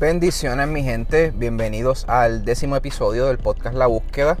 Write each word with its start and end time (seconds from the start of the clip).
Bendiciones 0.00 0.66
mi 0.66 0.82
gente, 0.82 1.30
bienvenidos 1.30 2.06
al 2.08 2.42
décimo 2.42 2.74
episodio 2.74 3.26
del 3.26 3.36
podcast 3.36 3.76
La 3.76 3.86
Búsqueda. 3.86 4.38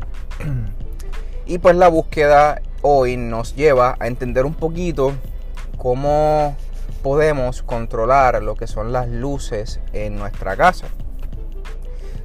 Y 1.44 1.58
pues 1.58 1.76
la 1.76 1.88
búsqueda 1.88 2.62
hoy 2.80 3.18
nos 3.18 3.54
lleva 3.54 3.94
a 4.00 4.06
entender 4.06 4.46
un 4.46 4.54
poquito 4.54 5.12
cómo 5.76 6.56
podemos 7.02 7.60
controlar 7.60 8.42
lo 8.42 8.54
que 8.54 8.66
son 8.66 8.90
las 8.90 9.06
luces 9.10 9.80
en 9.92 10.16
nuestra 10.16 10.56
casa. 10.56 10.86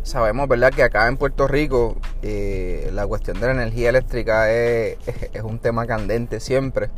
Sabemos, 0.04 0.48
¿verdad?, 0.48 0.72
que 0.72 0.84
acá 0.84 1.10
en 1.10 1.18
Puerto 1.18 1.46
Rico 1.46 1.98
eh, 2.22 2.90
la 2.94 3.06
cuestión 3.06 3.42
de 3.42 3.48
la 3.48 3.52
energía 3.52 3.90
eléctrica 3.90 4.50
es, 4.50 4.98
un 5.44 5.60
tema 5.60 5.86
candente 5.86 6.40
siempre. 6.40 6.90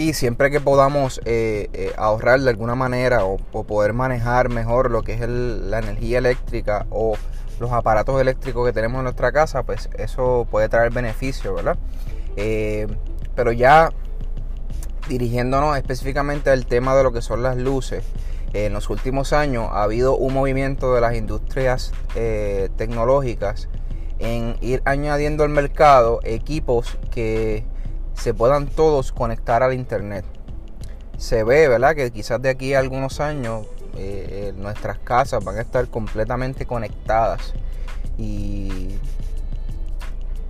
Y 0.00 0.14
siempre 0.14 0.50
que 0.50 0.62
podamos 0.62 1.20
eh, 1.26 1.68
eh, 1.74 1.92
ahorrar 1.98 2.40
de 2.40 2.48
alguna 2.48 2.74
manera 2.74 3.26
o, 3.26 3.36
poder 3.36 3.92
manejar 3.92 4.48
mejor 4.48 4.90
lo 4.90 5.02
que 5.02 5.12
es 5.12 5.20
la 5.28 5.80
energía 5.80 6.16
eléctrica 6.16 6.86
o 6.88 7.18
los 7.58 7.70
aparatos 7.70 8.18
eléctricos 8.18 8.66
que 8.66 8.72
tenemos 8.72 9.00
en 9.00 9.04
nuestra 9.04 9.30
casa, 9.30 9.62
pues 9.62 9.90
eso 9.98 10.46
puede 10.50 10.70
traer 10.70 10.90
beneficio, 10.90 11.52
¿verdad? 11.52 11.76
pero 13.36 13.52
ya 13.52 13.90
dirigiéndonos 15.06 15.76
específicamente 15.76 16.48
al 16.48 16.64
tema 16.64 16.96
de 16.96 17.02
lo 17.02 17.12
que 17.12 17.20
son 17.20 17.42
las 17.42 17.58
luces, 17.58 18.02
en 18.54 18.72
los 18.72 18.88
últimos 18.88 19.34
años 19.34 19.68
ha 19.70 19.82
habido 19.82 20.16
un 20.16 20.32
movimiento 20.32 20.94
de 20.94 21.02
las 21.02 21.14
industrias 21.14 21.92
eh, 22.14 22.70
tecnológicas 22.78 23.68
en 24.18 24.56
ir 24.62 24.80
añadiendo 24.86 25.44
al 25.44 25.50
mercado 25.50 26.20
equipos 26.24 26.96
que 27.10 27.64
se 28.20 28.34
puedan 28.34 28.66
todos 28.66 29.12
conectar 29.12 29.62
al 29.62 29.72
internet. 29.72 30.24
Se 31.18 31.44
ve, 31.44 31.68
¿verdad? 31.68 31.94
Que 31.94 32.10
quizás 32.10 32.40
de 32.40 32.48
aquí 32.48 32.74
a 32.74 32.78
algunos 32.78 33.20
años 33.20 33.66
eh, 33.96 34.52
nuestras 34.56 34.98
casas 34.98 35.44
van 35.44 35.58
a 35.58 35.60
estar 35.60 35.88
completamente 35.88 36.66
conectadas 36.66 37.52
y 38.16 38.90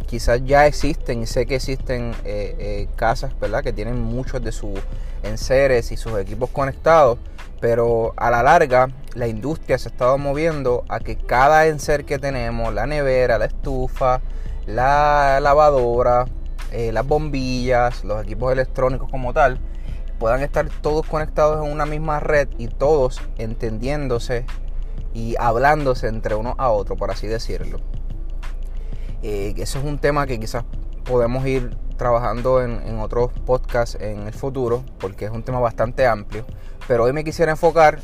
quizás 0.07 0.45
ya 0.45 0.67
existen 0.67 1.23
y 1.23 1.27
sé 1.27 1.47
que 1.47 1.57
existen 1.57 2.15
eh, 2.25 2.89
casas, 2.97 3.39
¿verdad? 3.41 3.63
Que 3.63 3.73
tienen 3.73 4.01
muchos 4.01 4.43
de 4.43 4.53
sus 4.53 4.79
enseres 5.23 5.93
y 5.93 5.97
sus 5.97 6.19
equipos 6.19 6.51
conectados 6.51 7.19
pero 7.61 8.15
a 8.17 8.31
la 8.31 8.43
larga, 8.43 8.89
la 9.15 9.29
industria 9.29 9.79
se 9.79 9.89
ha 9.89 9.93
estado 9.93 10.19
moviendo 10.19 10.85
a 10.89 10.99
que 10.99 11.17
cada 11.17 11.67
enser 11.67 12.05
que 12.07 12.19
tenemos, 12.19 12.73
la 12.73 12.87
nevera, 12.87 13.39
la 13.39 13.45
estufa, 13.45 14.23
la 14.67 15.39
lavadora, 15.41 16.27
eh, 16.73 16.93
las 16.93 17.07
bombillas, 17.07 18.05
los 18.05 18.23
equipos 18.23 18.53
electrónicos 18.53 19.11
como 19.11 19.33
tal, 19.33 19.61
puedan 20.19 20.43
estar 20.43 20.69
todos 20.69 21.07
conectados 21.07 21.65
en 21.65 21.73
una 21.73 21.87
misma 21.87 22.21
red 22.21 22.49
y 22.59 22.69
todos 22.69 23.21
entendiéndose 23.39 24.45
y 25.15 25.35
hablándose 25.39 26.09
entre 26.09 26.35
uno 26.35 26.55
a 26.59 26.69
otro, 26.71 26.97
por 26.97 27.11
así 27.11 27.27
decirlo. 27.27 27.79
Eh, 29.23 29.55
eso 29.57 29.79
es 29.79 29.85
un 29.85 29.99
tema 29.99 30.27
que 30.27 30.39
quizás 30.39 30.65
podemos 31.05 31.47
ir 31.47 31.77
trabajando 31.97 32.63
en, 32.63 32.99
otros 33.01 33.31
podcasts 33.45 33.99
en 34.01 34.27
el 34.27 34.33
futuro, 34.33 34.85
porque 34.99 35.27
es 35.27 35.31
un 35.31 35.43
tema 35.43 35.61
bastante 35.61 36.07
amplio. 36.07 36.47
Pero 36.89 37.05
hoy 37.05 37.13
me 37.13 37.25
quisiera 37.25 37.53
enfocar 37.53 37.99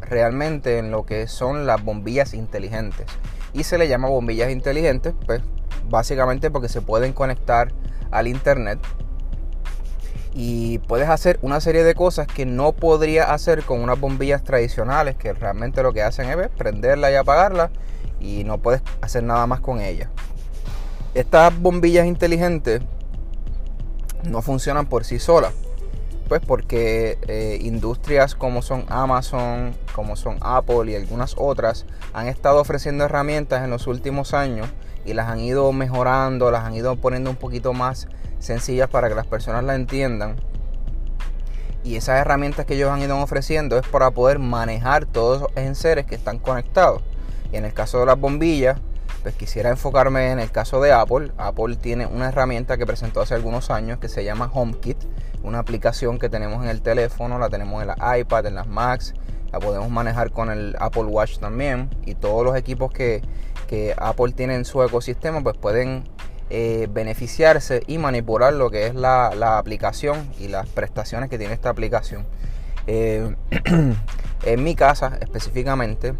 realmente 0.00 0.78
en 0.78 0.90
lo 0.90 1.04
que 1.04 1.26
son 1.26 1.66
las 1.66 1.82
bombillas 1.82 2.32
inteligentes. 2.34 3.06
Y 3.52 3.64
se 3.64 3.76
le 3.78 3.88
llama 3.88 4.08
bombillas 4.08 4.50
inteligentes, 4.50 5.14
pues 5.26 5.42
básicamente 5.88 6.50
porque 6.50 6.68
se 6.68 6.80
pueden 6.80 7.12
conectar 7.12 7.72
al 8.10 8.26
internet. 8.28 8.78
Y 10.32 10.78
puedes 10.78 11.08
hacer 11.08 11.38
una 11.42 11.60
serie 11.60 11.82
de 11.82 11.94
cosas 11.94 12.26
que 12.26 12.46
no 12.46 12.72
podría 12.72 13.32
hacer 13.32 13.64
con 13.64 13.80
unas 13.80 13.98
bombillas 13.98 14.44
tradicionales, 14.44 15.16
que 15.16 15.32
realmente 15.32 15.82
lo 15.82 15.92
que 15.92 16.02
hacen 16.02 16.28
es 16.28 16.48
prenderla 16.50 17.10
y 17.10 17.16
apagarla 17.16 17.70
y 18.20 18.44
no 18.44 18.58
puedes 18.58 18.82
hacer 19.00 19.24
nada 19.24 19.46
más 19.46 19.60
con 19.60 19.80
ellas. 19.80 20.08
Estas 21.14 21.58
bombillas 21.58 22.06
inteligentes 22.06 22.82
no 24.24 24.42
funcionan 24.42 24.86
por 24.86 25.04
sí 25.04 25.18
solas. 25.18 25.52
Pues 26.28 26.40
porque 26.46 27.18
eh, 27.26 27.58
industrias 27.60 28.36
como 28.36 28.62
son 28.62 28.84
Amazon, 28.88 29.74
como 29.96 30.14
son 30.14 30.38
Apple 30.40 30.92
y 30.92 30.94
algunas 30.94 31.34
otras 31.36 31.86
han 32.12 32.28
estado 32.28 32.60
ofreciendo 32.60 33.04
herramientas 33.04 33.64
en 33.64 33.70
los 33.70 33.88
últimos 33.88 34.32
años 34.32 34.68
y 35.04 35.14
las 35.14 35.28
han 35.28 35.40
ido 35.40 35.72
mejorando, 35.72 36.50
las 36.50 36.64
han 36.64 36.74
ido 36.74 36.96
poniendo 36.96 37.30
un 37.30 37.36
poquito 37.36 37.72
más 37.72 38.08
sencillas 38.38 38.88
para 38.88 39.08
que 39.08 39.14
las 39.14 39.26
personas 39.26 39.64
la 39.64 39.74
entiendan. 39.74 40.36
Y 41.82 41.96
esas 41.96 42.20
herramientas 42.20 42.66
que 42.66 42.74
ellos 42.74 42.90
han 42.90 43.00
ido 43.00 43.18
ofreciendo 43.18 43.78
es 43.78 43.86
para 43.86 44.10
poder 44.10 44.38
manejar 44.38 45.06
todos 45.06 45.42
los 45.42 45.50
enseres 45.56 46.04
que 46.04 46.14
están 46.14 46.38
conectados. 46.38 47.02
Y 47.52 47.56
en 47.56 47.64
el 47.64 47.72
caso 47.72 48.00
de 48.00 48.06
las 48.06 48.20
bombillas, 48.20 48.78
pues 49.22 49.34
quisiera 49.34 49.70
enfocarme 49.70 50.30
en 50.30 50.40
el 50.40 50.50
caso 50.50 50.80
de 50.80 50.92
Apple. 50.92 51.32
Apple 51.38 51.76
tiene 51.76 52.06
una 52.06 52.28
herramienta 52.28 52.76
que 52.76 52.86
presentó 52.86 53.20
hace 53.20 53.34
algunos 53.34 53.70
años 53.70 53.98
que 53.98 54.08
se 54.08 54.24
llama 54.24 54.50
HomeKit, 54.52 54.98
una 55.42 55.58
aplicación 55.58 56.18
que 56.18 56.28
tenemos 56.28 56.62
en 56.62 56.70
el 56.70 56.82
teléfono, 56.82 57.38
la 57.38 57.48
tenemos 57.48 57.80
en 57.82 57.88
la 57.88 58.18
iPad, 58.18 58.46
en 58.46 58.54
las 58.54 58.66
Macs, 58.66 59.14
la 59.52 59.58
podemos 59.58 59.90
manejar 59.90 60.32
con 60.32 60.50
el 60.50 60.76
Apple 60.78 61.04
Watch 61.04 61.38
también 61.38 61.90
y 62.06 62.14
todos 62.14 62.44
los 62.44 62.56
equipos 62.56 62.92
que, 62.92 63.22
Apple 63.96 64.32
tiene 64.32 64.54
en 64.54 64.64
su 64.64 64.82
ecosistema 64.82 65.42
pues 65.42 65.56
pueden 65.56 66.04
eh, 66.52 66.88
beneficiarse 66.90 67.82
y 67.86 67.98
manipular 67.98 68.52
lo 68.52 68.70
que 68.70 68.88
es 68.88 68.94
la, 68.96 69.28
aplicación 69.56 70.28
y 70.40 70.48
las 70.48 70.68
prestaciones 70.68 71.30
que 71.30 71.38
tiene 71.38 71.54
esta 71.54 71.70
aplicación. 71.70 72.26
Eh, 72.88 73.36
en 74.44 74.64
mi 74.64 74.74
casa 74.74 75.16
específicamente, 75.20 76.14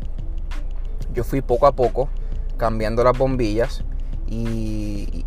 yo 1.12 1.24
fui 1.24 1.40
poco 1.40 1.66
a 1.66 1.72
poco 1.72 2.08
cambiando 2.56 3.02
las 3.02 3.18
bombillas 3.18 3.82
y, 4.28 5.24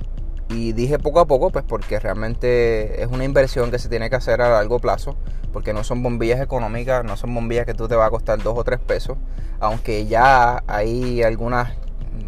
dije 0.49 0.97
poco 0.99 1.19
a 1.19 1.25
poco 1.25 1.49
pues 1.51 1.65
porque 1.67 1.99
realmente 1.99 3.01
es 3.01 3.07
una 3.07 3.25
inversión 3.25 3.71
que 3.71 3.79
se 3.79 3.89
tiene 3.89 4.09
que 4.09 4.15
hacer 4.15 4.41
a 4.41 4.49
largo 4.49 4.79
plazo 4.79 5.17
porque 5.51 5.73
no 5.73 5.83
son 5.83 6.01
bombillas 6.01 6.39
económicas, 6.39 7.03
no 7.03 7.17
son 7.17 7.33
bombillas 7.35 7.65
que 7.65 7.73
tú 7.73 7.87
te 7.87 7.95
va 7.95 8.05
a 8.05 8.09
costar 8.09 8.41
dos 8.41 8.57
o 8.57 8.63
tres 8.63 8.79
pesos, 8.79 9.17
aunque 9.59 10.05
ya 10.05 10.63
hay 10.67 11.21
algunas 11.23 11.73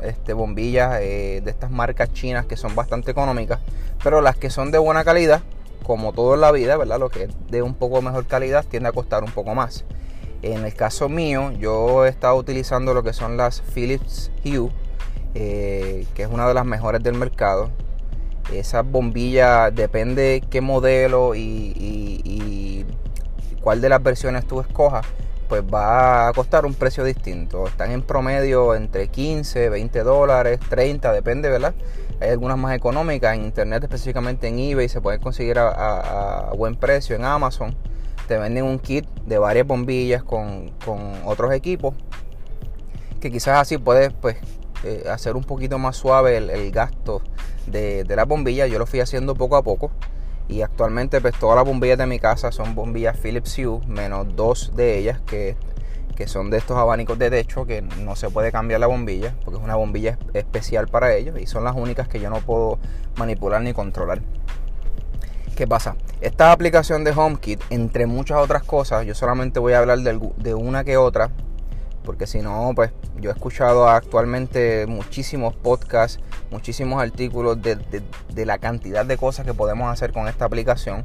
este, 0.03 0.33
bombillas 0.33 0.99
eh, 1.01 1.41
de 1.43 1.51
estas 1.51 1.71
marcas 1.71 2.11
chinas 2.13 2.45
que 2.45 2.57
son 2.57 2.75
bastante 2.75 3.11
económicas, 3.11 3.59
pero 4.03 4.21
las 4.21 4.35
que 4.35 4.49
son 4.49 4.71
de 4.71 4.77
buena 4.77 5.03
calidad, 5.03 5.41
como 5.83 6.13
todo 6.13 6.35
en 6.35 6.41
la 6.41 6.51
vida, 6.51 6.77
¿verdad? 6.77 6.99
Lo 6.99 7.09
que 7.09 7.23
es 7.23 7.29
de 7.49 7.61
un 7.61 7.75
poco 7.75 8.01
mejor 8.01 8.25
calidad 8.25 8.65
tiende 8.65 8.89
a 8.89 8.91
costar 8.91 9.23
un 9.23 9.31
poco 9.31 9.55
más. 9.55 9.85
En 10.41 10.65
el 10.65 10.73
caso 10.73 11.09
mío, 11.09 11.51
yo 11.51 12.05
he 12.05 12.09
estado 12.09 12.35
utilizando 12.35 12.93
lo 12.93 13.03
que 13.03 13.13
son 13.13 13.37
las 13.37 13.61
Philips 13.61 14.31
Hue 14.43 14.69
eh, 15.37 16.07
que 16.15 16.23
es 16.23 16.29
una 16.31 16.47
de 16.47 16.53
las 16.53 16.65
mejores 16.65 17.03
del 17.03 17.15
mercado. 17.15 17.69
Esas 18.53 18.89
bombillas, 18.89 19.75
depende 19.75 20.41
qué 20.49 20.61
modelo 20.61 21.35
y, 21.35 22.85
cuál 23.61 23.81
de 23.81 23.89
las 23.89 24.01
versiones 24.01 24.45
tú 24.45 24.61
escojas, 24.61 25.05
pues 25.47 25.63
va 25.63 26.27
a 26.27 26.33
costar 26.33 26.65
un 26.65 26.73
precio 26.73 27.03
distinto. 27.03 27.67
Están 27.67 27.91
en 27.91 28.01
promedio 28.01 28.75
entre 28.75 29.07
15, 29.07 29.69
20 29.69 30.03
dólares, 30.03 30.59
30, 30.69 31.11
depende, 31.13 31.49
¿verdad? 31.49 31.73
Hay 32.19 32.29
algunas 32.29 32.57
más 32.57 32.75
económicas 32.75 33.35
en 33.35 33.43
internet, 33.43 33.83
específicamente 33.83 34.47
en 34.47 34.59
eBay, 34.59 34.89
se 34.89 35.01
pueden 35.01 35.21
conseguir 35.21 35.59
a, 35.59 36.51
buen 36.57 36.75
precio 36.75 37.15
en 37.15 37.25
Amazon. 37.25 37.75
Te 38.27 38.37
venden 38.37 38.65
un 38.65 38.79
kit 38.79 39.05
de 39.25 39.37
varias 39.37 39.67
bombillas 39.67 40.23
con, 40.23 40.71
otros 41.25 41.53
equipos 41.53 41.93
que 43.19 43.31
quizás 43.31 43.59
así 43.59 43.77
puedes 43.77 44.13
pues 44.13 44.37
eh, 44.83 45.05
hacer 45.09 45.35
un 45.35 45.43
poquito 45.43 45.79
más 45.79 45.95
suave 45.95 46.37
el, 46.37 46.71
gasto 46.71 47.21
de 47.65 48.05
la 48.15 48.25
bombilla. 48.25 48.67
Yo 48.67 48.77
lo 48.77 48.85
fui 48.85 48.99
haciendo 48.99 49.35
poco 49.35 49.55
a 49.55 49.63
poco. 49.63 49.91
Y 50.47 50.61
actualmente 50.61 51.21
pues 51.21 51.37
todas 51.39 51.55
las 51.55 51.65
bombillas 51.65 51.97
de 51.97 52.05
mi 52.05 52.19
casa 52.19 52.51
son 52.51 52.75
bombillas 52.75 53.17
Philips 53.17 53.57
Hue, 53.57 53.79
menos 53.87 54.35
dos 54.35 54.71
de 54.75 54.97
ellas 54.97 55.19
que, 55.25 55.55
son 56.27 56.49
de 56.49 56.57
estos 56.57 56.77
abanicos 56.77 57.19
de 57.19 57.29
techo 57.29 57.65
que 57.65 57.81
no 57.81 58.15
se 58.15 58.29
puede 58.29 58.51
cambiar 58.51 58.79
la 58.79 58.87
bombilla 58.87 59.35
porque 59.43 59.59
es 59.59 59.63
una 59.63 59.75
bombilla 59.75 60.17
especial 60.33 60.87
para 60.87 61.13
ellos 61.13 61.39
y 61.39 61.45
son 61.45 61.63
las 61.63 61.75
únicas 61.75 62.07
que 62.07 62.19
yo 62.19 62.29
no 62.29 62.39
puedo 62.39 62.79
manipular 63.17 63.61
ni 63.61 63.73
controlar. 63.73 64.21
¿Qué 65.55 65.67
pasa? 65.67 65.95
Esta 66.21 66.51
aplicación 66.51 67.03
de 67.03 67.11
HomeKit, 67.11 67.61
entre 67.69 68.05
muchas 68.07 68.37
otras 68.37 68.63
cosas, 68.63 69.05
yo 69.05 69.15
solamente 69.15 69.59
voy 69.59 69.73
a 69.73 69.79
hablar 69.79 69.99
de, 69.99 70.19
de 70.37 70.53
una 70.53 70.83
que 70.83 70.97
otra 70.97 71.31
porque 72.05 72.27
si 72.27 72.41
no, 72.41 72.71
pues 72.75 72.91
yo 73.19 73.29
he 73.29 73.33
escuchado 73.33 73.89
actualmente 73.89 74.85
muchísimos 74.87 75.53
podcasts, 75.55 76.19
muchísimos 76.51 77.01
artículos 77.01 77.61
de, 77.61 78.03
la 78.45 78.57
cantidad 78.59 79.05
de 79.05 79.17
cosas 79.17 79.45
que 79.45 79.53
podemos 79.53 79.91
hacer 79.91 80.13
con 80.13 80.27
esta 80.27 80.45
aplicación, 80.45 81.03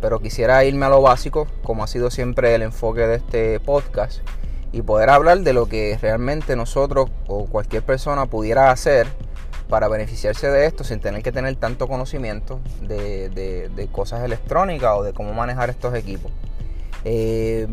pero 0.00 0.20
quisiera 0.20 0.64
irme 0.64 0.86
a 0.86 0.88
lo 0.88 1.02
básico, 1.02 1.46
como 1.62 1.84
ha 1.84 1.86
sido 1.86 2.10
siempre 2.10 2.54
el 2.54 2.62
enfoque 2.62 3.06
de 3.06 3.16
este 3.16 3.60
podcast, 3.60 4.20
y 4.72 4.82
poder 4.82 5.10
hablar 5.10 5.40
de 5.40 5.52
lo 5.52 5.66
que 5.66 5.98
realmente 6.00 6.56
nosotros 6.56 7.10
o 7.28 7.44
cualquier 7.46 7.82
persona 7.82 8.26
pudiera 8.26 8.70
hacer 8.70 9.06
para 9.68 9.88
beneficiarse 9.88 10.50
de 10.50 10.66
esto 10.66 10.84
sin 10.84 11.00
tener 11.00 11.22
que 11.22 11.32
tener 11.32 11.56
tanto 11.56 11.88
conocimiento 11.88 12.60
de, 12.80 13.88
cosas 13.92 14.24
electrónicas 14.24 14.92
o 14.96 15.02
de 15.02 15.12
cómo 15.12 15.32
manejar 15.34 15.70
estos 15.70 15.94
equipos. 15.94 16.32
Eh, 17.04 17.66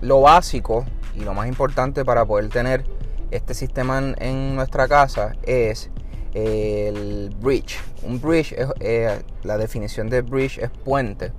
lo 0.00 0.20
básico 0.20 0.84
y 1.16 1.20
lo 1.22 1.34
más 1.34 1.48
importante 1.48 2.04
para 2.04 2.24
poder 2.24 2.48
tener 2.48 2.84
este 3.30 3.54
sistema 3.54 3.98
en, 4.18 4.54
nuestra 4.54 4.86
casa 4.86 5.32
es 5.42 5.90
el 6.34 7.34
bridge. 7.40 7.78
Un 8.02 8.20
bridge, 8.20 8.52
es, 8.52 8.68
eh, 8.80 9.22
la 9.42 9.56
definición 9.56 10.08
de 10.08 10.22
bridge 10.22 10.58
es 10.58 10.70
puente. 10.70 11.32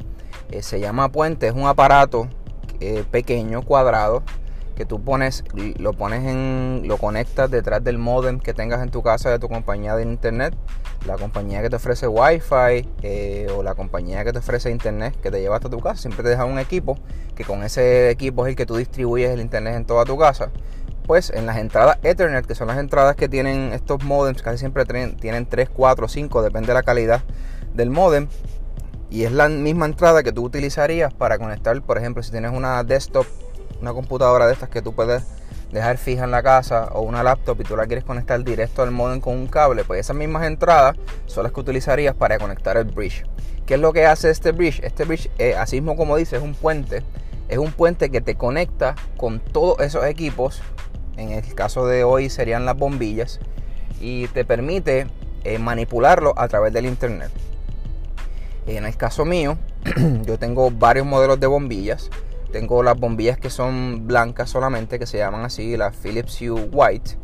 Eh, 0.50 0.62
se 0.64 0.80
llama 0.80 1.12
puente, 1.12 1.48
es 1.48 1.54
un 1.54 1.68
aparato 1.68 2.28
eh, 2.80 3.04
pequeño, 3.10 3.62
cuadrado, 3.62 4.24
que 4.78 4.86
tú 4.86 5.04
pones, 5.04 5.44
lo 5.80 5.94
pones 5.94 6.24
en, 6.24 6.84
lo 6.86 6.98
conectas 6.98 7.50
detrás 7.50 7.84
del 7.84 7.98
modem 7.98 8.40
que 8.40 8.54
tengas 8.54 8.82
en 8.84 8.92
tu 8.92 9.02
casa 9.02 9.32
de 9.32 9.40
tu 9.40 9.50
compañía 9.50 9.96
de 9.96 10.04
internet, 10.04 10.56
la 11.06 11.18
compañía 11.18 11.64
que 11.64 11.70
te 11.70 11.78
ofrece 11.78 12.08
wifi 12.08 12.88
eh, 13.02 13.48
o 13.56 13.64
la 13.64 13.74
compañía 13.74 14.24
que 14.24 14.32
te 14.32 14.38
ofrece 14.38 14.70
internet 14.70 15.20
que 15.22 15.32
te 15.32 15.42
lleva 15.42 15.56
hasta 15.56 15.70
tu 15.70 15.80
casa, 15.80 16.00
siempre 16.00 16.22
te 16.22 16.30
deja 16.30 16.46
un 16.46 16.60
equipo 16.60 16.98
que 17.36 17.44
con 17.44 17.64
ese 17.64 18.12
equipo 18.12 18.46
es 18.46 18.52
el 18.52 18.56
que 18.56 18.68
tú 18.68 18.76
distribuyes 18.76 19.32
el 19.32 19.42
internet 19.42 19.76
en 19.76 19.86
toda 19.86 20.06
tu 20.06 20.18
casa. 20.18 20.52
Pues 21.08 21.30
en 21.30 21.46
las 21.46 21.58
entradas 21.58 21.98
Ethernet, 22.04 22.46
que 22.46 22.54
son 22.54 22.68
las 22.68 22.78
entradas 22.78 23.16
que 23.16 23.30
tienen 23.30 23.72
estos 23.74 24.04
modems, 24.04 24.42
casi 24.42 24.58
siempre 24.58 24.84
tienen 24.86 25.46
3, 25.46 25.70
4, 25.70 26.08
5, 26.08 26.42
depende 26.42 26.68
de 26.68 26.74
la 26.74 26.84
calidad 26.84 27.24
del 27.74 27.90
modem. 27.90 28.28
Y 29.10 29.24
es 29.24 29.32
la 29.32 29.48
misma 29.48 29.86
entrada 29.86 30.22
que 30.22 30.34
tú 30.34 30.44
utilizarías 30.44 31.14
para 31.14 31.38
conectar, 31.38 31.82
por 31.82 31.98
ejemplo, 31.98 32.22
si 32.22 32.32
tienes 32.32 32.52
una 32.52 32.84
desktop 32.84 33.26
una 33.82 33.94
computadora 33.94 34.48
de 34.48 34.54
estas 34.54 34.70
que 34.70 34.82
tú 34.82 34.94
puedes 34.94 35.24
dejar 35.72 35.98
fija 35.98 36.24
en 36.24 36.32
la 36.32 36.44
casa 36.44 36.90
o 36.94 37.02
una 37.02 37.24
laptop 37.24 37.60
y 37.62 37.64
tú 37.64 37.76
la 37.76 37.86
quieres 37.86 38.06
conectar 38.06 38.42
directo 38.44 38.84
al 38.84 38.92
modem 38.92 39.20
con 39.20 39.36
un 39.36 39.48
cable, 39.48 39.84
pues 39.84 40.00
esas 40.00 40.16
mismas 40.16 40.46
entradas 40.46 40.96
son 41.26 41.44
las 41.44 41.52
que 41.52 41.60
utilizarías 41.60 42.16
para 42.16 42.40
conectar 42.40 42.78
el 42.78 42.86
bridge. 42.86 43.26
¿Qué 43.68 43.74
es 43.74 43.80
lo 43.82 43.92
que 43.92 44.06
hace 44.06 44.30
este 44.30 44.54
bridge? 44.54 44.80
Este 44.82 45.04
bridge, 45.04 45.30
eh, 45.40 45.56
así 45.56 45.82
mismo 45.82 45.98
como 45.98 46.16
dice, 46.16 46.38
es 46.38 46.42
un 46.42 46.54
puente. 46.54 47.04
Es 47.50 47.58
un 47.58 47.74
puente 47.74 48.10
que 48.10 48.22
te 48.22 48.36
conecta 48.36 48.96
con 49.18 49.42
todos 49.42 49.82
esos 49.82 50.06
equipos. 50.06 50.62
En 51.18 51.32
el 51.32 51.54
caso 51.54 51.86
de 51.86 52.06
hoy 52.06 52.30
serían 52.30 52.66
las 52.66 52.78
bombillas. 52.78 53.42
Y 54.00 54.28
te 54.30 54.46
permite 54.46 55.08
eh, 55.44 55.60
manipularlo 55.60 56.34
a 56.38 56.48
través 56.48 56.72
del 56.72 56.86
internet. 56.86 57.30
En 58.68 58.86
el 58.86 58.96
caso 58.96 59.26
mío, 59.26 59.58
yo 60.24 60.40
tengo 60.40 60.72
varios 60.72 61.06
modelos 61.06 61.38
de 61.38 61.48
bombillas. 61.48 62.10
Tengo 62.58 62.82
las 62.82 63.00
bombillas 63.00 63.38
que 63.38 63.52
son 63.52 64.08
blancas 64.08 64.50
solamente, 64.50 64.98
que 64.98 65.06
se 65.06 65.20
llaman 65.20 65.46
así, 65.46 65.78
las 65.78 65.96
Philips 65.96 66.42
Hue 66.42 66.70
White. 66.72 67.16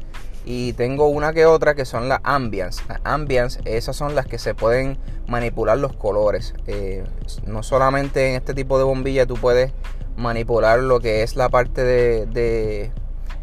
Y 0.46 0.74
tengo 0.74 1.08
una 1.08 1.34
que 1.34 1.48
otra 1.48 1.74
que 1.74 1.86
son 1.86 2.08
las 2.08 2.20
Ambience. 2.24 2.84
Las 2.88 3.60
esas 3.66 3.96
son 3.96 4.14
las 4.14 4.28
que 4.28 4.38
se 4.38 4.54
pueden 4.54 5.00
manipular 5.26 5.80
los 5.80 5.96
colores. 5.96 6.54
Eh, 6.68 7.04
no 7.48 7.64
solamente 7.64 8.30
en 8.30 8.36
este 8.36 8.54
tipo 8.54 8.78
de 8.78 8.84
bombilla 8.84 9.26
tú 9.26 9.34
puedes 9.34 9.72
manipular 10.18 10.78
lo 10.78 11.00
que 11.00 11.24
es 11.24 11.36
la 11.36 11.50
parte 11.50 11.84
de, 11.84 12.92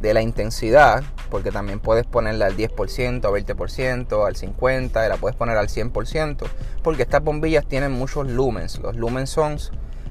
de, 0.01 0.15
la 0.15 0.23
intensidad, 0.23 1.03
porque 1.29 1.51
también 1.51 1.81
puedes 1.81 2.07
ponerla 2.07 2.47
al 2.47 2.57
10%, 2.57 3.25
al 3.25 3.33
20%, 3.33 4.27
al 4.29 4.35
50%, 4.37 5.07
y 5.07 5.09
la 5.09 5.17
puedes 5.17 5.37
poner 5.37 5.57
al 5.57 5.67
100%, 5.67 6.47
porque 6.85 7.03
estas 7.03 7.25
bombillas 7.25 7.67
tienen 7.67 7.91
muchos 7.91 8.29
lumens. 8.29 8.79
Los 8.79 8.95
lumens 8.95 9.31
son 9.31 9.59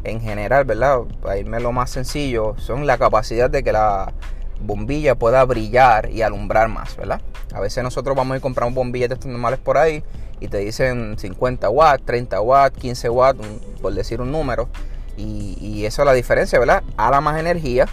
en 0.03 0.21
general, 0.21 0.65
¿verdad? 0.65 0.99
Para 1.21 1.37
irme 1.37 1.59
lo 1.59 1.71
más 1.71 1.89
sencillo, 1.89 2.55
son 2.57 2.87
la 2.87 2.97
capacidad 2.97 3.49
de 3.49 3.63
que 3.63 3.71
la 3.71 4.13
bombilla 4.61 5.15
pueda 5.15 5.43
brillar 5.45 6.09
y 6.11 6.21
alumbrar 6.21 6.67
más, 6.69 6.95
¿verdad? 6.97 7.21
A 7.53 7.59
veces 7.59 7.83
nosotros 7.83 8.15
vamos 8.15 8.37
y 8.37 8.39
compramos 8.39 8.73
bombillas 8.73 9.09
de 9.09 9.15
estos 9.15 9.31
normales 9.31 9.59
por 9.59 9.77
ahí 9.77 10.03
y 10.39 10.47
te 10.47 10.57
dicen 10.57 11.17
50 11.17 11.69
watts, 11.69 12.05
30 12.05 12.41
watts, 12.41 12.77
15 12.77 13.09
watts, 13.09 13.39
por 13.81 13.93
decir 13.93 14.21
un 14.21 14.31
número. 14.31 14.69
Y, 15.17 15.57
y 15.59 15.85
eso 15.85 16.01
es 16.03 16.05
la 16.05 16.13
diferencia, 16.13 16.59
¿verdad? 16.59 16.83
la 16.97 17.21
más 17.21 17.39
energía, 17.39 17.87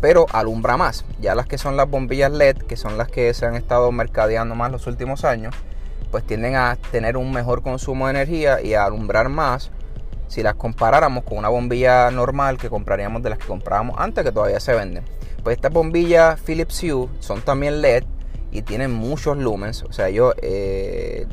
pero 0.00 0.26
alumbra 0.32 0.76
más. 0.76 1.04
Ya 1.20 1.34
las 1.34 1.46
que 1.46 1.58
son 1.58 1.76
las 1.76 1.90
bombillas 1.90 2.30
LED, 2.30 2.58
que 2.58 2.76
son 2.76 2.98
las 2.98 3.08
que 3.08 3.34
se 3.34 3.46
han 3.46 3.56
estado 3.56 3.90
mercadeando 3.90 4.54
más 4.54 4.70
los 4.70 4.86
últimos 4.86 5.24
años, 5.24 5.54
pues 6.10 6.24
tienden 6.24 6.54
a 6.54 6.76
tener 6.92 7.16
un 7.16 7.32
mejor 7.32 7.62
consumo 7.62 8.06
de 8.06 8.12
energía 8.12 8.60
y 8.60 8.74
a 8.74 8.84
alumbrar 8.84 9.28
más 9.28 9.70
si 10.28 10.42
las 10.42 10.54
comparáramos 10.54 11.24
con 11.24 11.38
una 11.38 11.48
bombilla 11.48 12.10
normal 12.10 12.58
que 12.58 12.70
compraríamos 12.70 13.22
de 13.22 13.30
las 13.30 13.38
que 13.38 13.46
comprábamos 13.46 13.96
antes, 13.98 14.24
que 14.24 14.32
todavía 14.32 14.60
se 14.60 14.74
venden. 14.74 15.04
Pues 15.42 15.56
estas 15.56 15.72
bombillas 15.72 16.40
Philips 16.40 16.82
Hue 16.82 17.08
son 17.20 17.40
también 17.40 17.80
LED 17.80 18.04
y 18.52 18.62
tienen 18.62 18.92
muchos 18.92 19.36
lumens. 19.36 19.82
O 19.82 19.92
sea, 19.92 20.10
yo 20.10 20.32
eh, 20.42 21.26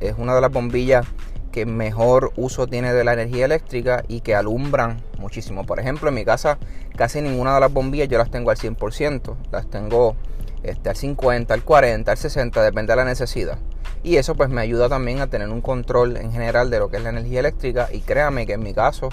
es 0.00 0.14
una 0.18 0.34
de 0.34 0.40
las 0.40 0.52
bombillas 0.52 1.06
que 1.52 1.64
mejor 1.64 2.32
uso 2.36 2.66
tiene 2.66 2.92
de 2.92 3.02
la 3.02 3.14
energía 3.14 3.46
eléctrica 3.46 4.04
y 4.08 4.20
que 4.20 4.34
alumbran 4.34 5.02
muchísimo. 5.18 5.64
Por 5.64 5.80
ejemplo, 5.80 6.10
en 6.10 6.14
mi 6.14 6.24
casa 6.24 6.58
casi 6.96 7.22
ninguna 7.22 7.54
de 7.54 7.60
las 7.60 7.72
bombillas 7.72 8.08
yo 8.08 8.18
las 8.18 8.30
tengo 8.30 8.50
al 8.50 8.58
100%. 8.58 9.36
Las 9.52 9.70
tengo 9.70 10.16
este, 10.66 10.90
al 10.90 10.96
50, 10.96 11.54
al 11.54 11.62
40, 11.62 12.10
al 12.10 12.18
60, 12.18 12.62
depende 12.62 12.92
de 12.92 12.96
la 12.96 13.04
necesidad. 13.04 13.58
Y 14.02 14.16
eso 14.16 14.34
pues 14.34 14.50
me 14.50 14.60
ayuda 14.60 14.88
también 14.88 15.20
a 15.20 15.26
tener 15.26 15.48
un 15.48 15.60
control 15.60 16.16
en 16.16 16.32
general 16.32 16.70
de 16.70 16.78
lo 16.78 16.88
que 16.90 16.98
es 16.98 17.02
la 17.02 17.10
energía 17.10 17.40
eléctrica. 17.40 17.88
Y 17.92 18.00
créame 18.00 18.46
que 18.46 18.52
en 18.52 18.62
mi 18.62 18.74
caso 18.74 19.08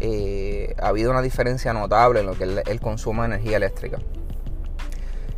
eh, 0.00 0.74
ha 0.80 0.88
habido 0.88 1.10
una 1.10 1.22
diferencia 1.22 1.72
notable 1.72 2.20
en 2.20 2.26
lo 2.26 2.34
que 2.34 2.44
es 2.44 2.50
el 2.66 2.80
consumo 2.80 3.22
de 3.22 3.28
energía 3.34 3.56
eléctrica. 3.56 3.98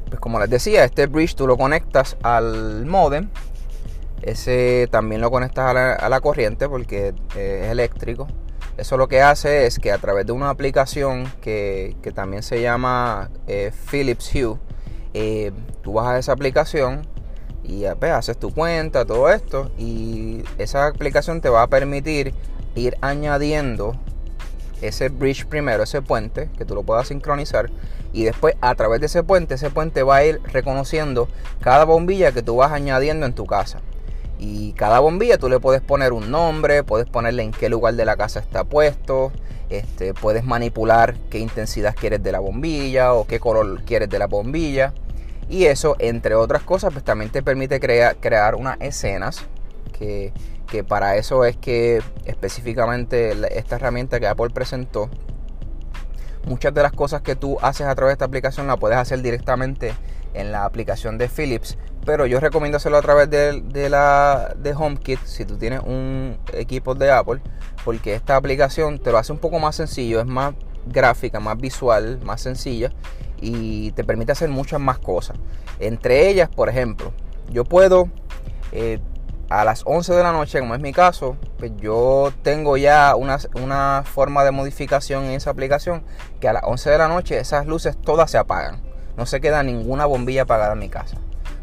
Pues 0.09 0.21
como 0.21 0.39
les 0.41 0.51
decía, 0.51 0.85
este 0.85 1.07
bridge 1.07 1.35
tú 1.35 1.47
lo 1.47 1.57
conectas 1.57 2.17
al 2.23 2.85
modem. 2.87 3.31
Ese 4.23 4.87
también 4.91 5.21
lo 5.21 5.31
conectas 5.31 5.75
a 5.75 6.09
la, 6.09 6.21
corriente 6.21 6.69
porque 6.69 7.15
eh, 7.37 7.63
es 7.65 7.71
eléctrico. 7.71 8.27
Eso 8.77 8.97
lo 8.97 9.09
que 9.09 9.23
hace 9.23 9.67
es 9.67 9.79
que 9.79 9.93
a 9.93 9.99
través 9.99 10.27
de 10.27 10.33
una 10.33 10.51
aplicación 10.51 11.31
que, 11.41 11.97
también 12.15 12.43
se 12.43 12.61
llama 12.61 13.31
eh, 13.47 13.73
Philips 13.91 14.35
Hue, 14.35 14.59
tú 15.83 15.95
vas 15.95 16.07
a 16.07 16.19
esa 16.19 16.33
aplicación 16.33 17.07
y 17.65 17.85
pues, 17.99 18.13
haces 18.13 18.39
tu 18.39 18.53
cuenta, 18.53 19.05
todo 19.05 19.31
esto 19.31 19.71
y 19.79 20.43
esa 20.59 20.87
aplicación 20.87 21.41
te 21.41 21.49
va 21.49 21.63
a 21.63 21.67
permitir 21.67 22.35
ir 22.75 22.97
añadiendo 23.01 23.97
ese 24.81 25.09
bridge 25.09 25.47
primero, 25.47 25.83
ese 25.83 26.01
puente, 26.03 26.49
que 26.57 26.65
tú 26.65 26.75
lo 26.75 26.83
puedas 26.83 27.09
sincronizar 27.09 27.71
y 28.13 28.25
después 28.25 28.55
a 28.61 28.75
través 28.75 29.01
de 29.01 29.07
ese 29.07 29.23
puente, 29.23 29.55
ese 29.55 29.71
puente 29.71 30.03
va 30.03 30.17
a 30.17 30.25
ir 30.25 30.41
reconociendo 30.45 31.29
cada 31.61 31.85
bombilla 31.85 32.33
que 32.33 32.43
tú 32.43 32.57
vas 32.57 32.73
añadiendo 32.73 33.27
en 33.27 33.35
tu 33.35 33.47
casa. 33.47 33.81
Y 34.39 34.73
cada 34.73 35.01
bombilla 35.01 35.37
tú 35.37 35.49
le 35.49 35.61
puedes 35.61 35.83
poner 35.83 36.13
un 36.13 36.31
nombre, 36.31 36.83
puedes 36.83 37.07
ponerle 37.07 37.43
en 37.43 37.53
qué 37.53 37.69
lugar 37.69 37.95
de 37.95 38.07
la 38.07 38.17
casa 38.17 38.41
está 38.41 38.65
puesto, 38.65 39.33
este, 39.69 40.15
puedes 40.15 40.45
manipular 40.45 41.15
qué 41.29 41.39
intensidad 41.39 41.95
quieres 41.95 42.23
de 42.23 42.33
la 42.33 42.41
bombilla 42.41 43.13
o 43.13 43.27
qué 43.27 43.39
color 43.39 43.83
quieres 43.85 44.09
de 44.09 44.19
la 44.19 44.27
bombilla. 44.27 44.95
Y 45.51 45.65
eso, 45.65 45.97
entre 45.99 46.37
otras 46.37 46.63
cosas, 46.63 46.93
pues 46.93 47.05
también 47.05 47.33
te 47.33 47.43
permite 47.43 47.81
crear 47.81 48.55
unas 48.55 48.81
escenas 48.81 49.45
que, 49.93 50.33
para 50.87 51.17
eso 51.17 51.45
es 51.45 51.57
que 51.57 52.01
específicamente 52.25 53.35
esta 53.59 53.75
herramienta 53.75 54.21
que 54.21 54.29
Apple 54.29 54.51
presentó, 54.51 55.11
muchas 56.47 56.73
de 56.73 56.83
las 56.83 56.93
cosas 56.93 57.23
que 57.23 57.35
tú 57.35 57.59
haces 57.61 57.89
a 57.89 57.95
través 57.97 58.13
de 58.13 58.15
esta 58.15 58.25
aplicación 58.27 58.69
la 58.69 58.77
puedes 58.77 58.97
hacer 58.97 59.23
directamente 59.23 59.93
en 60.35 60.53
la 60.53 60.65
aplicación 60.65 61.19
de 61.19 61.29
Philips. 61.29 61.77
Pero 62.07 62.27
yo 62.27 62.39
recomiendo 62.39 62.77
hacerlo 62.77 62.99
a 62.99 63.03
través 63.03 63.29
de, 63.29 63.61
de, 63.61 63.91
la 63.91 64.55
de 64.57 64.73
HomeKit 64.73 65.19
si 65.25 65.45
tú 65.45 65.59
tienes 65.59 65.81
un 65.81 66.39
equipo 66.53 66.95
de 66.95 67.11
Apple, 67.11 67.41
porque 67.85 68.15
esta 68.15 68.37
aplicación 68.37 69.01
te 69.01 69.11
lo 69.11 69.19
hace 69.19 69.33
un 69.33 69.39
poco 69.39 69.59
más 69.59 69.75
sencillo, 69.75 70.21
es 70.21 70.27
más 70.27 70.55
gráfica, 70.87 71.41
más 71.41 71.59
visual, 71.59 72.21
más 72.23 72.41
sencilla 72.41 72.93
y 73.41 73.93
te 73.93 74.05
permite 74.05 74.33
hacer 74.33 74.49
muchas 74.49 74.81
más 74.81 74.99
cosas. 74.99 75.37
Entre 75.79 76.29
ellas, 76.29 76.49
por 76.49 76.69
ejemplo, 76.69 77.13
yo 77.51 77.65
puedo 77.65 78.09
eh, 78.73 79.01
a 79.49 79.65
las 79.65 79.83
11 79.85 80.15
de 80.15 80.23
la 80.23 80.33
noche, 80.33 80.61
como 80.61 80.75
es 80.75 80.81
mi 80.81 80.93
caso, 80.93 81.37
pues 81.59 81.73
yo 81.79 82.33
tengo 82.43 82.77
ya 82.77 83.17
una, 83.17 83.39
una, 83.61 84.05
forma 84.05 84.45
de 84.45 84.53
modificación 84.53 85.25
en 85.25 85.33
esa 85.33 85.51
aplicación 85.51 86.05
que 86.41 86.49
a 86.49 86.53
las 86.53 86.63
11 86.65 86.91
de 86.91 86.99
la 86.99 87.09
noche 87.09 87.39
esas 87.39 87.67
luces 87.67 87.97
todas 88.01 88.31
se 88.31 88.39
apagan. 88.39 88.81
No 89.17 89.27
se 89.27 89.41
queda 89.41 89.63
ninguna 89.63 90.07
bombilla 90.07 90.43
apagada 90.43 90.75
en 90.75 90.79
mi 90.79 90.89
casa. 90.89 91.17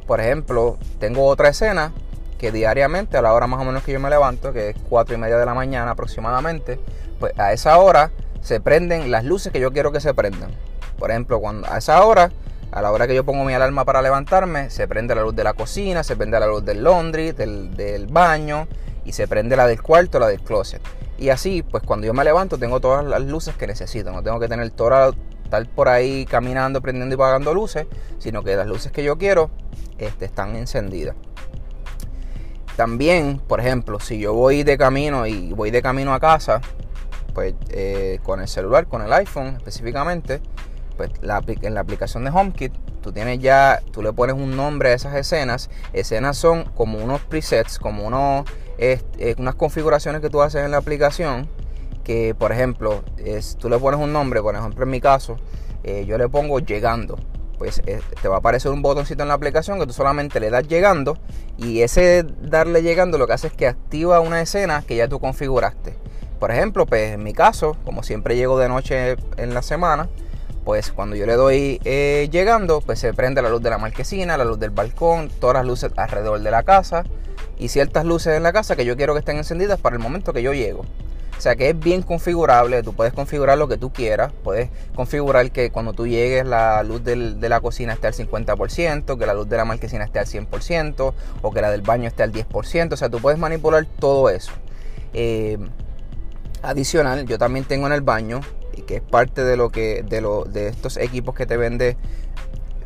Por 0.06 0.20
ejemplo, 0.20 0.78
tengo 1.00 1.26
otra 1.26 1.50
escena 1.50 1.94
que 2.38 2.52
diariamente, 2.52 3.18
a 3.18 3.22
la 3.22 3.34
hora 3.34 3.48
más 3.48 3.62
o 3.62 3.66
menos 3.66 3.84
que 3.84 3.94
yo 3.94 4.00
me 4.00 4.10
levanto, 4.10 4.54
que 4.54 4.70
es 4.70 4.76
4 4.90 5.16
y 5.16 5.18
media 5.18 5.38
de 5.38 5.46
la 5.46 5.54
mañana 5.54 5.92
aproximadamente, 5.92 6.80
pues 7.20 7.38
a 7.40 7.54
esa 7.54 7.78
hora 7.78 8.12
se 8.42 8.60
prenden 8.60 9.12
las 9.12 9.24
luces 9.24 9.52
que 9.52 9.60
yo 9.60 9.72
quiero 9.72 9.92
que 9.92 10.02
se 10.02 10.14
prendan. 10.14 10.52
Por 10.98 11.12
ejemplo, 11.12 11.40
cuando 11.40 11.68
a 11.72 11.78
esa 11.78 12.04
hora, 12.04 12.32
a 12.72 12.82
la 12.82 12.92
hora 12.92 13.08
que 13.08 13.16
yo 13.16 13.24
pongo 13.24 13.44
mi 13.44 13.54
alarma 13.54 13.86
para 13.86 14.02
levantarme, 14.02 14.70
se 14.70 14.88
prende 14.88 15.16
la 15.16 15.22
luz 15.22 15.36
de 15.36 15.44
la 15.44 15.54
cocina, 15.54 16.04
se 16.04 16.16
prende 16.16 16.40
la 16.40 16.48
luz 16.48 16.66
del 16.66 16.84
laundry, 16.84 17.32
del, 17.32 18.08
baño 18.10 18.68
y 19.06 19.14
se 19.14 19.28
prende 19.28 19.56
la 19.56 19.68
del 19.68 19.82
cuarto, 19.82 20.20
la 20.20 20.28
del 20.28 20.42
closet. 20.42 20.82
Y 21.18 21.30
así, 21.30 21.64
pues 21.64 21.84
cuando 21.84 22.06
yo 22.06 22.14
me 22.14 22.24
levanto 22.24 22.58
tengo 22.58 22.80
todas 22.80 23.06
las 23.06 23.22
luces 23.22 23.56
que 23.56 23.68
necesito. 23.68 24.12
No 24.12 24.22
tengo 24.22 24.40
que 24.40 24.48
tener 24.48 24.70
toda 24.72 25.12
estar 25.44 25.66
por 25.70 25.88
ahí 25.88 26.26
caminando, 26.26 26.82
prendiendo 26.82 27.14
y 27.14 27.16
apagando 27.16 27.54
luces, 27.54 27.88
sino 28.20 28.44
que 28.44 28.56
las 28.56 28.68
luces 28.68 28.92
que 28.92 29.04
yo 29.04 29.18
quiero 29.18 29.50
este, 29.98 30.26
están 30.26 30.56
encendidas. 30.56 31.16
También, 32.76 33.40
por 33.40 33.60
ejemplo, 33.60 34.00
si 34.00 34.20
yo 34.20 34.34
voy 34.34 34.64
de 34.64 34.78
camino 34.78 35.26
y 35.26 35.54
voy 35.54 35.72
de 35.72 35.82
camino 35.82 36.14
a 36.14 36.20
casa, 36.20 36.62
pues 37.34 37.56
eh, 37.70 38.20
con 38.24 38.40
el 38.40 38.48
celular, 38.48 38.88
con 38.88 39.02
el 39.02 39.12
iPhone 39.14 39.56
específicamente, 39.58 40.42
pues 40.98 41.12
en 41.22 41.74
la 41.74 41.80
aplicación 41.80 42.26
de 42.26 42.32
HomeKit 42.32 42.74
tú 43.02 43.14
tienes 43.14 43.40
ya, 43.40 43.82
tú 43.92 44.02
le 44.02 44.12
pones 44.12 44.36
un 44.36 44.58
nombre 44.58 44.90
a 44.90 44.94
esas 44.94 45.16
escenas. 45.16 45.70
Escenas 45.94 46.38
son 46.38 46.66
como 46.66 47.00
unos 47.00 47.22
presets, 47.22 47.80
como 47.80 48.06
unos, 48.06 48.46
unas 49.38 49.56
configuraciones 49.56 50.20
que 50.22 50.30
tú 50.30 50.42
haces 50.42 50.66
en 50.66 50.72
la 50.72 50.78
aplicación. 50.78 51.48
Que 52.04 52.36
por 52.38 52.52
ejemplo, 52.52 53.04
es, 53.18 53.56
tú 53.58 53.70
le 53.70 53.78
pones 53.78 54.00
un 54.00 54.12
nombre, 54.12 54.42
por 54.42 54.56
ejemplo 54.56 54.84
en 54.84 54.90
mi 54.90 55.00
caso, 55.00 55.38
eh, 55.84 56.06
yo 56.06 56.18
le 56.18 56.28
pongo 56.28 56.60
llegando. 56.60 57.18
Pues 57.58 57.82
eh, 57.86 58.02
te 58.22 58.28
va 58.28 58.36
a 58.36 58.40
aparecer 58.40 58.72
un 58.72 58.82
botoncito 58.82 59.24
en 59.24 59.30
la 59.30 59.34
aplicación 59.34 59.80
que 59.80 59.88
tú 59.88 59.94
solamente 59.94 60.40
le 60.40 60.50
das 60.50 60.68
llegando. 60.68 61.18
Y 61.58 61.82
ese 61.82 62.26
darle 62.42 62.84
llegando 62.84 63.18
lo 63.18 63.26
que 63.26 63.34
hace 63.34 63.48
es 63.48 63.54
que 63.54 63.68
activa 63.68 64.20
una 64.20 64.42
escena 64.42 64.84
que 64.86 64.96
ya 64.96 65.08
tú 65.08 65.20
configuraste. 65.20 65.96
Por 66.40 66.52
ejemplo, 66.52 66.86
pues 66.86 67.14
en 67.14 67.24
mi 67.24 67.34
caso, 67.34 67.78
como 67.84 68.04
siempre 68.04 68.36
llego 68.36 68.60
de 68.60 68.68
noche 68.68 69.16
en 69.38 69.54
la 69.54 69.62
semana, 69.62 70.08
pues 70.68 70.92
cuando 70.92 71.16
yo 71.16 71.26
le 71.26 71.36
doy 71.36 71.80
eh, 71.86 72.28
llegando, 72.30 72.82
pues 72.82 73.00
se 73.00 73.14
prende 73.14 73.42
la 73.42 73.48
luz 73.48 73.62
de 73.62 73.70
la 73.70 73.78
marquesina, 73.78 74.36
la 74.36 74.44
luz 74.44 74.60
del 74.60 74.72
balcón, 74.72 75.30
todas 75.40 75.54
las 75.54 75.66
luces 75.66 75.94
alrededor 75.96 76.42
de 76.42 76.52
la 76.52 76.64
casa 76.64 77.06
y 77.58 77.70
ciertas 77.70 78.04
luces 78.04 78.36
en 78.36 78.44
la 78.44 78.52
casa 78.52 78.76
que 78.76 78.84
yo 78.84 78.98
quiero 78.98 79.14
que 79.14 79.20
estén 79.20 79.38
encendidas 79.38 79.80
para 79.80 79.96
el 79.96 80.02
momento 80.02 80.34
que 80.34 80.44
yo 80.44 80.52
llego. 80.52 80.82
O 81.38 81.40
sea 81.40 81.56
que 81.56 81.70
es 81.70 81.80
bien 81.80 82.02
configurable, 82.02 82.84
tú 82.84 82.92
puedes 82.92 83.14
configurar 83.14 83.58
lo 83.58 83.70
que 83.70 83.78
tú 83.78 83.94
quieras, 83.94 84.34
puedes 84.44 84.70
configurar 84.94 85.50
que 85.52 85.72
cuando 85.72 85.94
tú 85.94 86.06
llegues 86.06 86.46
la 86.46 86.84
luz 86.84 87.02
de 87.02 87.48
la 87.48 87.62
cocina 87.62 87.94
esté 87.94 88.08
al 88.08 88.14
50%, 88.14 89.18
que 89.18 89.26
la 89.26 89.34
luz 89.34 89.48
de 89.48 89.56
la 89.56 89.64
marquesina 89.64 90.04
esté 90.04 90.20
al 90.20 90.26
100% 90.26 91.14
o 91.44 91.52
que 91.52 91.62
la 91.62 91.72
del 91.72 91.82
baño 91.82 92.10
esté 92.10 92.24
al 92.24 92.34
10%, 92.34 92.92
o 92.92 92.98
sea, 92.98 93.08
tú 93.08 93.20
puedes 93.22 93.40
manipular 93.40 93.86
todo 93.86 94.30
eso. 94.30 94.52
Eh, 95.14 95.58
adicional, 96.62 97.26
yo 97.26 97.38
también 97.38 97.64
tengo 97.64 97.88
en 97.88 97.94
el 97.94 98.02
baño, 98.02 98.42
y 98.78 98.84
que 98.84 98.98
es 98.98 99.02
parte 99.02 99.44
de 99.44 99.58
lo 99.58 99.70
que 99.70 100.04
de, 100.04 100.22
lo, 100.22 100.46
de 100.46 100.68
estos 100.68 100.98
equipos 100.98 101.36
que 101.36 101.46
te 101.46 101.58
vende 101.58 101.98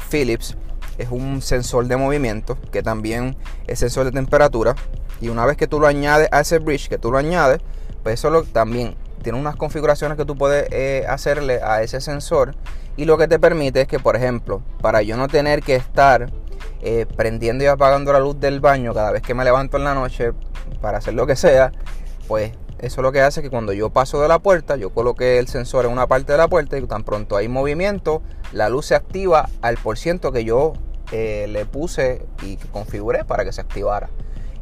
Philips, 0.09 0.57
es 0.97 1.09
un 1.09 1.41
sensor 1.41 1.87
de 1.87 1.97
movimiento 1.97 2.57
que 2.71 2.81
también 2.83 3.35
es 3.67 3.79
sensor 3.79 4.05
de 4.05 4.11
temperatura. 4.11 4.75
Y 5.19 5.29
una 5.29 5.45
vez 5.45 5.57
que 5.57 5.67
tú 5.67 5.79
lo 5.79 5.87
añades 5.87 6.29
a 6.31 6.41
ese 6.41 6.59
bridge, 6.59 6.89
que 6.89 6.97
tú 6.97 7.11
lo 7.11 7.17
añades, 7.17 7.59
pues 8.03 8.15
eso 8.15 8.43
también 8.51 8.95
tiene 9.21 9.37
unas 9.37 9.55
configuraciones 9.55 10.17
que 10.17 10.25
tú 10.25 10.35
puedes 10.35 10.67
eh, 10.71 11.05
hacerle 11.07 11.61
a 11.63 11.81
ese 11.81 12.01
sensor. 12.01 12.55
Y 12.97 13.05
lo 13.05 13.17
que 13.17 13.27
te 13.27 13.39
permite 13.39 13.81
es 13.81 13.87
que, 13.87 13.99
por 13.99 14.15
ejemplo, 14.15 14.61
para 14.81 15.01
yo 15.01 15.15
no 15.17 15.27
tener 15.27 15.61
que 15.61 15.75
estar 15.75 16.31
eh, 16.81 17.05
prendiendo 17.15 17.63
y 17.63 17.67
apagando 17.67 18.11
la 18.11 18.19
luz 18.19 18.39
del 18.39 18.59
baño 18.59 18.93
cada 18.93 19.11
vez 19.11 19.21
que 19.21 19.33
me 19.33 19.43
levanto 19.43 19.77
en 19.77 19.83
la 19.83 19.93
noche 19.93 20.33
para 20.81 20.97
hacer 20.97 21.13
lo 21.13 21.27
que 21.27 21.35
sea, 21.35 21.71
pues 22.27 22.51
eso 22.81 23.01
lo 23.03 23.11
que 23.11 23.21
hace 23.21 23.41
que 23.43 23.49
cuando 23.49 23.73
yo 23.73 23.91
paso 23.91 24.21
de 24.21 24.27
la 24.27 24.39
puerta, 24.39 24.75
yo 24.75 24.89
coloque 24.89 25.37
el 25.37 25.47
sensor 25.47 25.85
en 25.85 25.91
una 25.91 26.07
parte 26.07 26.31
de 26.31 26.39
la 26.39 26.47
puerta 26.47 26.77
y 26.77 26.81
tan 26.87 27.03
pronto 27.03 27.37
hay 27.37 27.47
movimiento, 27.47 28.23
la 28.51 28.69
luz 28.69 28.87
se 28.87 28.95
activa 28.95 29.49
al 29.61 29.77
por 29.77 29.99
ciento 29.99 30.31
que 30.31 30.43
yo 30.43 30.73
eh, 31.11 31.45
le 31.47 31.65
puse 31.65 32.25
y 32.41 32.57
configuré 32.71 33.23
para 33.23 33.45
que 33.45 33.51
se 33.51 33.61
activara. 33.61 34.09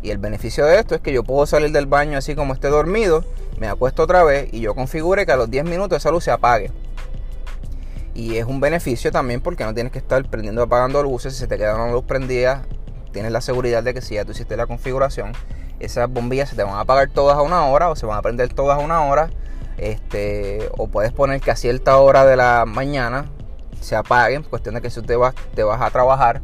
Y 0.01 0.11
el 0.11 0.17
beneficio 0.17 0.65
de 0.65 0.79
esto 0.79 0.95
es 0.95 1.01
que 1.01 1.13
yo 1.13 1.23
puedo 1.23 1.45
salir 1.45 1.71
del 1.71 1.85
baño 1.85 2.17
así 2.17 2.35
como 2.35 2.53
esté 2.53 2.67
dormido, 2.67 3.23
me 3.57 3.67
acuesto 3.67 4.03
otra 4.03 4.23
vez 4.23 4.49
y 4.51 4.59
yo 4.59 4.75
configure 4.75 5.25
que 5.25 5.31
a 5.31 5.37
los 5.37 5.49
10 5.49 5.65
minutos 5.65 5.97
esa 5.97 6.11
luz 6.11 6.25
se 6.25 6.31
apague. 6.31 6.71
Y 8.13 8.35
es 8.35 8.45
un 8.45 8.59
beneficio 8.59 9.13
también 9.13 9.39
porque 9.39 9.63
no 9.63 9.73
tienes 9.73 9.93
que 9.93 9.99
estar 9.99 10.21
prendiendo 10.29 10.61
apagando 10.61 11.01
luces. 11.03 11.33
Si 11.33 11.39
se 11.39 11.47
te 11.47 11.57
queda 11.57 11.75
una 11.75 11.93
luz 11.93 12.03
prendida, 12.03 12.63
tienes 13.13 13.31
la 13.31 13.39
seguridad 13.39 13.81
de 13.81 13.93
que 13.93 14.01
si 14.01 14.15
ya 14.15 14.25
tú 14.25 14.31
hiciste 14.31 14.57
la 14.57 14.67
configuración, 14.67 15.31
esas 15.79 16.09
bombillas 16.09 16.49
se 16.49 16.55
te 16.55 16.63
van 16.63 16.75
a 16.75 16.81
apagar 16.81 17.09
todas 17.09 17.37
a 17.37 17.41
una 17.41 17.65
hora 17.65 17.89
o 17.89 17.95
se 17.95 18.05
van 18.05 18.17
a 18.17 18.21
prender 18.21 18.53
todas 18.53 18.77
a 18.77 18.81
una 18.81 19.03
hora. 19.05 19.29
Este, 19.77 20.69
o 20.77 20.87
puedes 20.87 21.13
poner 21.13 21.39
que 21.39 21.51
a 21.51 21.55
cierta 21.55 21.97
hora 21.97 22.25
de 22.25 22.35
la 22.35 22.65
mañana 22.67 23.25
se 23.79 23.95
apaguen, 23.95 24.43
cuestión 24.43 24.75
de 24.75 24.81
que 24.81 24.89
si 24.89 25.01
te 25.01 25.15
vas, 25.15 25.33
te 25.55 25.63
vas 25.63 25.81
a 25.81 25.89
trabajar 25.89 26.41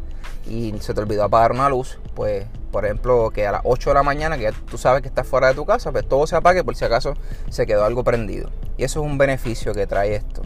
y 0.48 0.74
se 0.80 0.94
te 0.94 1.02
olvidó 1.02 1.24
apagar 1.24 1.52
una 1.52 1.70
luz, 1.70 2.00
pues 2.14 2.46
por 2.72 2.86
ejemplo 2.86 3.32
que 3.32 3.48
a 3.48 3.54
las 3.54 3.62
8 3.64 3.90
de 3.90 3.94
la 3.94 4.04
mañana, 4.04 4.38
que 4.38 4.44
ya 4.44 4.52
tú 4.52 4.78
sabes 4.78 5.02
que 5.02 5.08
estás 5.08 5.28
fuera 5.28 5.48
de 5.48 5.54
tu 5.54 5.66
casa, 5.66 5.92
pues 5.92 6.08
todo 6.08 6.28
se 6.28 6.36
apague 6.36 6.64
por 6.64 6.76
si 6.76 6.86
acaso 6.86 7.14
se 7.50 7.66
quedó 7.66 7.86
algo 7.86 8.04
prendido. 8.04 8.50
Y 8.78 8.84
eso 8.84 9.02
es 9.02 9.06
un 9.10 9.18
beneficio 9.18 9.74
que 9.74 9.88
trae 9.88 10.16
esto. 10.16 10.42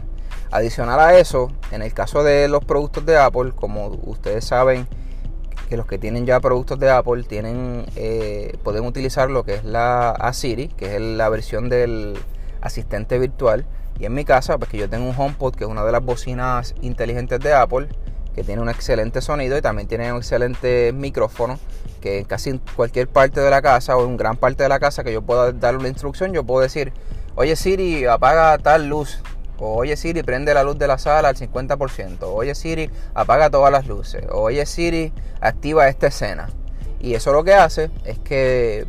Adicional 0.52 0.98
a 0.98 1.18
eso, 1.18 1.52
en 1.70 1.82
el 1.82 1.92
caso 1.92 2.24
de 2.24 2.48
los 2.48 2.64
productos 2.64 3.06
de 3.06 3.18
Apple, 3.18 3.52
como 3.54 3.86
ustedes 4.04 4.44
saben, 4.44 4.88
que 5.70 5.76
los 5.76 5.86
que 5.86 5.98
tienen 5.98 6.26
ya 6.26 6.40
productos 6.40 6.80
de 6.80 6.90
Apple 6.90 7.22
tienen 7.22 7.86
eh, 7.94 8.58
pueden 8.64 8.84
utilizar 8.84 9.30
lo 9.30 9.44
que 9.44 9.54
es 9.54 9.64
la 9.64 10.28
Siri, 10.32 10.66
que 10.66 10.96
es 10.96 11.00
la 11.00 11.28
versión 11.28 11.68
del 11.68 12.18
asistente 12.60 13.20
virtual. 13.20 13.64
Y 14.00 14.04
en 14.04 14.12
mi 14.12 14.24
casa, 14.24 14.58
pues 14.58 14.68
que 14.68 14.78
yo 14.78 14.90
tengo 14.90 15.08
un 15.08 15.14
HomePod, 15.16 15.54
que 15.54 15.62
es 15.62 15.70
una 15.70 15.84
de 15.84 15.92
las 15.92 16.04
bocinas 16.04 16.74
inteligentes 16.82 17.38
de 17.38 17.54
Apple, 17.54 17.86
que 18.34 18.42
tiene 18.42 18.60
un 18.60 18.68
excelente 18.68 19.20
sonido 19.20 19.56
y 19.56 19.62
también 19.62 19.86
tiene 19.86 20.10
un 20.12 20.18
excelente 20.18 20.92
micrófono, 20.92 21.56
que 22.00 22.18
en 22.18 22.24
casi 22.24 22.58
cualquier 22.74 23.06
parte 23.06 23.40
de 23.40 23.50
la 23.50 23.62
casa 23.62 23.96
o 23.96 24.04
en 24.04 24.16
gran 24.16 24.36
parte 24.36 24.64
de 24.64 24.68
la 24.68 24.80
casa 24.80 25.04
que 25.04 25.12
yo 25.12 25.22
pueda 25.22 25.52
darle 25.52 25.78
una 25.78 25.88
instrucción, 25.88 26.32
yo 26.32 26.42
puedo 26.42 26.62
decir, 26.62 26.92
oye 27.36 27.54
Siri, 27.54 28.06
apaga 28.06 28.58
tal 28.58 28.88
luz 28.88 29.22
oye 29.60 29.96
Siri, 29.96 30.22
prende 30.22 30.54
la 30.54 30.62
luz 30.62 30.78
de 30.78 30.86
la 30.88 30.98
sala 30.98 31.28
al 31.28 31.36
50%. 31.36 32.18
oye 32.22 32.54
Siri, 32.54 32.90
apaga 33.14 33.50
todas 33.50 33.70
las 33.70 33.86
luces. 33.86 34.24
oye 34.32 34.64
Siri, 34.66 35.12
activa 35.40 35.88
esta 35.88 36.08
escena. 36.08 36.48
Y 37.00 37.14
eso 37.14 37.32
lo 37.32 37.44
que 37.44 37.54
hace 37.54 37.90
es 38.04 38.18
que, 38.18 38.86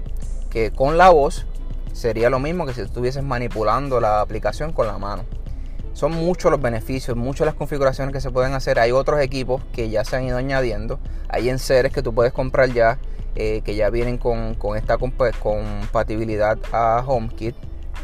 que 0.50 0.72
con 0.72 0.98
la 0.98 1.10
voz 1.10 1.46
sería 1.94 2.30
lo 2.30 2.40
mismo 2.40 2.66
que 2.66 2.74
si 2.74 2.82
estuvieses 2.82 3.24
manipulando 3.24 4.00
la 4.00 4.22
aplicación 4.22 4.74
con 4.74 4.88
la 4.88 4.98
mano. 4.98 5.24
Son 5.94 6.14
muchos 6.14 6.52
los 6.52 6.62
beneficios, 6.62 7.18
muchas 7.18 7.46
las 7.46 7.56
configuraciones 7.56 8.14
que 8.14 8.22
se 8.22 8.32
pueden 8.32 8.54
hacer. 8.54 8.80
Hay 8.80 8.92
otros 8.92 9.20
equipos 9.20 9.62
que 9.74 9.90
ya 9.90 10.06
se 10.06 10.16
han 10.16 10.24
ido 10.24 10.38
añadiendo. 10.38 11.00
Hay 11.28 11.50
enseres 11.50 11.92
que 11.92 12.02
tú 12.02 12.14
puedes 12.14 12.32
comprar 12.32 12.72
ya, 12.72 12.98
eh, 13.36 13.62
que 13.64 13.76
ya 13.76 13.90
vienen 13.90 14.18
con, 14.18 14.56
con 14.56 14.78
esta 14.78 14.98
compatibilidad 14.98 16.58
a 16.72 17.04
HomeKit 17.06 17.56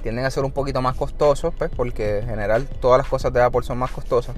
tienden 0.03 0.25
a 0.25 0.31
ser 0.31 0.43
un 0.43 0.51
poquito 0.51 0.81
más 0.81 0.95
costosos, 0.95 1.53
pues 1.57 1.71
porque 1.75 2.19
en 2.19 2.27
general 2.27 2.67
todas 2.67 2.99
las 2.99 3.07
cosas 3.07 3.33
de 3.33 3.41
Apple 3.41 3.63
son 3.63 3.77
más 3.77 3.91
costosas. 3.91 4.35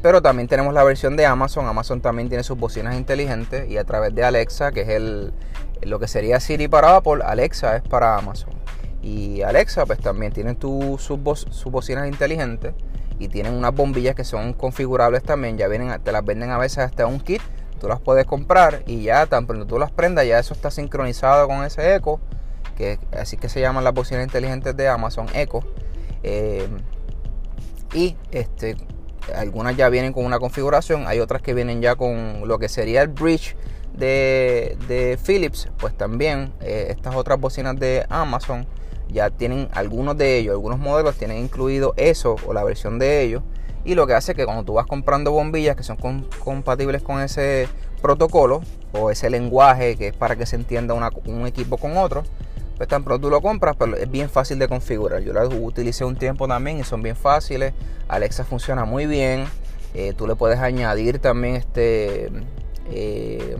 Pero 0.00 0.22
también 0.22 0.48
tenemos 0.48 0.72
la 0.72 0.84
versión 0.84 1.16
de 1.16 1.26
Amazon. 1.26 1.66
Amazon 1.66 2.00
también 2.00 2.28
tiene 2.28 2.44
sus 2.44 2.56
bocinas 2.56 2.96
inteligentes 2.96 3.68
y 3.68 3.78
a 3.78 3.84
través 3.84 4.14
de 4.14 4.22
Alexa, 4.24 4.70
que 4.70 4.82
es 4.82 4.88
el, 4.90 5.32
lo 5.82 5.98
que 5.98 6.06
sería 6.06 6.38
Siri 6.38 6.68
para 6.68 6.96
Apple, 6.96 7.22
Alexa 7.24 7.76
es 7.76 7.82
para 7.82 8.16
Amazon. 8.16 8.52
Y 9.02 9.42
Alexa 9.42 9.86
pues 9.86 9.98
también 9.98 10.32
tiene 10.32 10.56
sus, 10.60 11.02
sus 11.02 11.72
bocinas 11.72 12.06
inteligentes 12.06 12.74
y 13.18 13.28
tienen 13.28 13.54
unas 13.54 13.74
bombillas 13.74 14.14
que 14.14 14.24
son 14.24 14.52
configurables 14.52 15.24
también. 15.24 15.58
Ya 15.58 15.66
vienen, 15.66 16.00
te 16.02 16.12
las 16.12 16.24
venden 16.24 16.50
a 16.50 16.58
veces 16.58 16.78
hasta 16.78 17.06
un 17.06 17.18
kit. 17.18 17.42
Tú 17.80 17.88
las 17.88 18.00
puedes 18.00 18.26
comprar 18.26 18.82
y 18.86 19.02
ya 19.02 19.26
tan 19.26 19.46
pronto 19.46 19.66
tú 19.66 19.78
las 19.78 19.92
prendas, 19.92 20.26
ya 20.26 20.38
eso 20.38 20.52
está 20.52 20.70
sincronizado 20.70 21.46
con 21.46 21.64
ese 21.64 21.94
eco 21.94 22.20
que 22.78 22.98
así 23.12 23.36
que 23.36 23.48
se 23.48 23.60
llaman 23.60 23.82
las 23.82 23.92
bocinas 23.92 24.24
inteligentes 24.24 24.74
de 24.76 24.88
Amazon 24.88 25.26
Echo. 25.34 25.60
Eh, 26.22 26.68
y 27.92 28.16
este, 28.30 28.76
algunas 29.34 29.76
ya 29.76 29.88
vienen 29.88 30.12
con 30.12 30.24
una 30.24 30.38
configuración, 30.38 31.06
hay 31.06 31.18
otras 31.18 31.42
que 31.42 31.54
vienen 31.54 31.82
ya 31.82 31.96
con 31.96 32.46
lo 32.46 32.58
que 32.58 32.68
sería 32.68 33.02
el 33.02 33.08
bridge 33.08 33.56
de, 33.94 35.18
Philips, 35.24 35.68
pues 35.78 35.96
también 35.96 36.52
eh, 36.60 36.86
estas 36.90 37.16
otras 37.16 37.40
bocinas 37.40 37.76
de 37.78 38.06
Amazon 38.08 38.66
ya 39.08 39.30
tienen 39.30 39.68
algunos 39.72 40.16
de 40.16 40.38
ellos, 40.38 40.52
algunos 40.52 40.78
modelos 40.78 41.16
tienen 41.16 41.38
incluido 41.38 41.94
eso 41.96 42.36
o 42.46 42.52
la 42.52 42.62
versión 42.62 42.98
de 42.98 43.22
ellos. 43.22 43.42
Y 43.84 43.94
lo 43.94 44.06
que 44.06 44.12
hace 44.12 44.34
que 44.34 44.44
cuando 44.44 44.64
tú 44.64 44.74
vas 44.74 44.86
comprando 44.86 45.32
bombillas 45.32 45.74
que 45.74 45.82
son 45.82 45.96
compatibles 46.44 47.02
con 47.02 47.20
ese 47.22 47.68
protocolo 48.02 48.60
o 48.92 49.10
ese 49.10 49.30
lenguaje 49.30 49.96
que 49.96 50.08
es 50.08 50.14
para 50.14 50.36
que 50.36 50.44
se 50.44 50.56
entienda 50.56 50.94
un 50.94 51.46
equipo 51.46 51.78
con 51.78 51.96
otro, 51.96 52.22
pues 52.78 52.88
tan 52.88 53.02
pronto 53.02 53.26
tú 53.26 53.30
lo 53.30 53.42
compras, 53.42 53.74
pero 53.76 53.96
es 53.96 54.08
bien 54.08 54.30
fácil 54.30 54.58
de 54.60 54.68
configurar. 54.68 55.20
Yo 55.22 55.32
lo 55.32 55.48
utilicé 55.48 56.04
un 56.04 56.16
tiempo 56.16 56.46
también 56.46 56.78
y 56.78 56.84
son 56.84 57.02
bien 57.02 57.16
fáciles. 57.16 57.74
Alexa 58.06 58.44
funciona 58.44 58.84
muy 58.84 59.06
bien. 59.06 59.46
Eh, 59.94 60.14
tú 60.16 60.28
le 60.28 60.36
puedes 60.36 60.60
añadir 60.60 61.18
también 61.18 61.56
este 61.56 62.30
eh, 62.90 63.56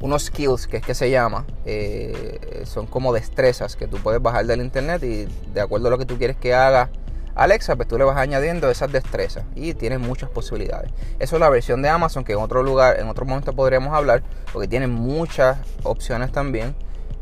unos 0.00 0.26
skills 0.26 0.68
que 0.68 0.76
es 0.76 0.86
que 0.86 0.94
se 0.94 1.10
llama. 1.10 1.46
Eh, 1.66 2.62
son 2.64 2.86
como 2.86 3.12
destrezas 3.12 3.74
que 3.74 3.88
tú 3.88 3.96
puedes 3.96 4.22
bajar 4.22 4.46
del 4.46 4.60
internet 4.60 5.02
y 5.02 5.26
de 5.52 5.60
acuerdo 5.60 5.88
a 5.88 5.90
lo 5.90 5.98
que 5.98 6.06
tú 6.06 6.16
quieres 6.16 6.36
que 6.36 6.54
haga 6.54 6.90
Alexa, 7.34 7.74
pues 7.74 7.88
tú 7.88 7.98
le 7.98 8.04
vas 8.04 8.16
añadiendo 8.16 8.70
esas 8.70 8.92
destrezas 8.92 9.44
y 9.56 9.74
tienes 9.74 9.98
muchas 9.98 10.30
posibilidades. 10.30 10.92
Eso 11.18 11.36
es 11.36 11.40
la 11.40 11.48
versión 11.48 11.82
de 11.82 11.88
Amazon 11.88 12.22
que 12.22 12.34
en 12.34 12.38
otro 12.38 12.62
lugar, 12.62 13.00
en 13.00 13.08
otro 13.08 13.24
momento 13.24 13.52
podríamos 13.52 13.94
hablar, 13.94 14.22
porque 14.52 14.68
tiene 14.68 14.86
muchas 14.86 15.58
opciones 15.82 16.30
también 16.30 16.74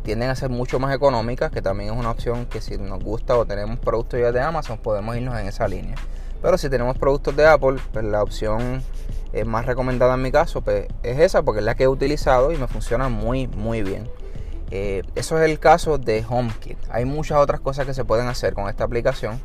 tienden 0.06 0.30
a 0.30 0.36
ser 0.36 0.50
mucho 0.50 0.78
más 0.78 0.94
económicas, 0.94 1.50
que 1.50 1.60
también 1.60 1.92
es 1.92 1.98
una 1.98 2.12
opción 2.12 2.46
que 2.46 2.60
si 2.60 2.78
nos 2.78 3.02
gusta 3.02 3.36
o 3.36 3.44
tenemos 3.44 3.78
productos 3.80 4.20
ya 4.20 4.30
de 4.30 4.40
Amazon, 4.40 4.78
podemos 4.78 5.16
irnos 5.16 5.38
en 5.38 5.48
esa 5.48 5.66
línea. 5.66 5.96
Pero 6.40 6.56
si 6.56 6.70
tenemos 6.70 6.96
productos 6.96 7.34
de 7.34 7.44
Apple, 7.44 7.76
pues 7.92 8.04
la 8.04 8.22
opción 8.22 8.82
más 9.44 9.66
recomendada 9.66 10.14
en 10.14 10.22
mi 10.22 10.32
caso 10.32 10.62
pues, 10.62 10.86
es 11.02 11.18
esa, 11.18 11.42
porque 11.42 11.58
es 11.58 11.64
la 11.64 11.74
que 11.74 11.84
he 11.84 11.88
utilizado 11.88 12.52
y 12.52 12.56
me 12.56 12.68
funciona 12.68 13.08
muy, 13.08 13.48
muy 13.48 13.82
bien. 13.82 14.08
Eh, 14.70 15.02
eso 15.14 15.38
es 15.38 15.48
el 15.48 15.58
caso 15.58 15.98
de 15.98 16.24
HomeKit. 16.28 16.78
Hay 16.90 17.04
muchas 17.04 17.38
otras 17.38 17.60
cosas 17.60 17.84
que 17.84 17.94
se 17.94 18.04
pueden 18.04 18.28
hacer 18.28 18.54
con 18.54 18.68
esta 18.68 18.84
aplicación, 18.84 19.40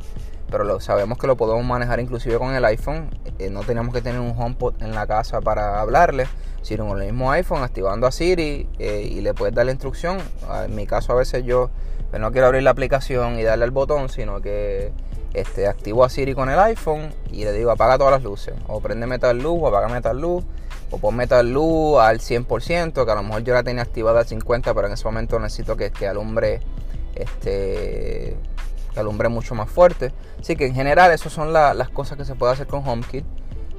pero 0.50 0.80
sabemos 0.80 1.18
que 1.18 1.28
lo 1.28 1.38
podemos 1.38 1.66
manejar 1.66 2.00
inclusive 2.00 2.38
con 2.38 2.54
el 2.54 2.64
iPhone. 2.66 3.10
Eh, 3.40 3.50
no 3.50 3.62
tenemos 3.62 3.94
que 3.94 4.02
tener 4.02 4.22
un 4.22 4.34
HomePod 4.38 4.82
en 4.82 4.94
la 4.94 5.08
casa 5.08 5.42
para 5.42 5.82
hablarle, 5.82 6.28
sino 6.62 6.88
con 6.88 7.02
el 7.02 7.06
mismo 7.06 7.32
iPhone 7.32 7.64
activando 7.64 8.08
a 8.08 8.12
Siri 8.12 8.68
eh, 8.80 9.08
y 9.10 9.22
le 9.22 9.34
puedes 9.34 9.54
dar 9.56 9.66
la 9.66 9.72
instrucción. 9.72 10.18
En 10.66 10.76
mi 10.76 10.86
caso 10.86 11.14
a 11.14 11.16
veces 11.16 11.44
yo 11.44 11.70
pues, 12.10 12.22
no 12.22 12.32
quiero 12.32 12.48
abrir 12.48 12.64
la 12.64 12.72
aplicación 12.72 13.40
y 13.40 13.44
darle 13.44 13.66
al 13.66 13.72
botón, 13.72 14.10
sino 14.10 14.42
que 14.42 14.92
este, 15.34 15.68
activo 15.68 16.04
a 16.04 16.10
Siri 16.10 16.34
con 16.34 16.50
el 16.50 16.60
iPhone 16.60 17.14
y 17.32 17.44
le 17.46 17.54
digo 17.54 17.72
apaga 17.72 17.98
todas 17.98 18.12
las 18.12 18.24
luces, 18.24 18.54
o 18.68 18.82
prendeme 18.82 19.18
tal 19.18 19.40
luz, 19.40 19.60
o 19.62 19.68
apágame 19.68 20.02
tal 20.02 20.20
luz, 20.20 20.44
o 20.92 20.98
ponme 20.98 21.26
tal 21.28 21.52
luz 21.52 22.00
al 22.00 22.20
100%, 22.20 23.06
que 23.06 23.12
a 23.12 23.16
lo 23.16 23.24
mejor 23.24 23.44
yo 23.44 23.54
la 23.54 23.64
tenía 23.64 23.82
activada 23.82 24.20
al 24.20 24.26
50%, 24.28 24.74
pero 24.74 24.88
en 24.88 24.94
ese 24.94 25.06
momento 25.06 25.40
necesito 25.40 25.78
que, 25.78 25.92
que 25.92 26.08
alumbre 26.08 26.60
este 27.16 28.38
que 28.94 29.00
alumbre 29.00 29.30
mucho 29.30 29.56
más 29.56 29.70
fuerte. 29.70 30.12
Así 30.40 30.56
que 30.56 30.66
en 30.66 30.76
general 30.76 31.12
esas 31.12 31.32
son 31.32 31.54
las 31.54 31.90
cosas 31.90 32.18
que 32.18 32.26
se 32.26 32.36
puede 32.36 32.54
hacer 32.54 32.68
con 32.68 32.86
HomeKit. 32.86 33.26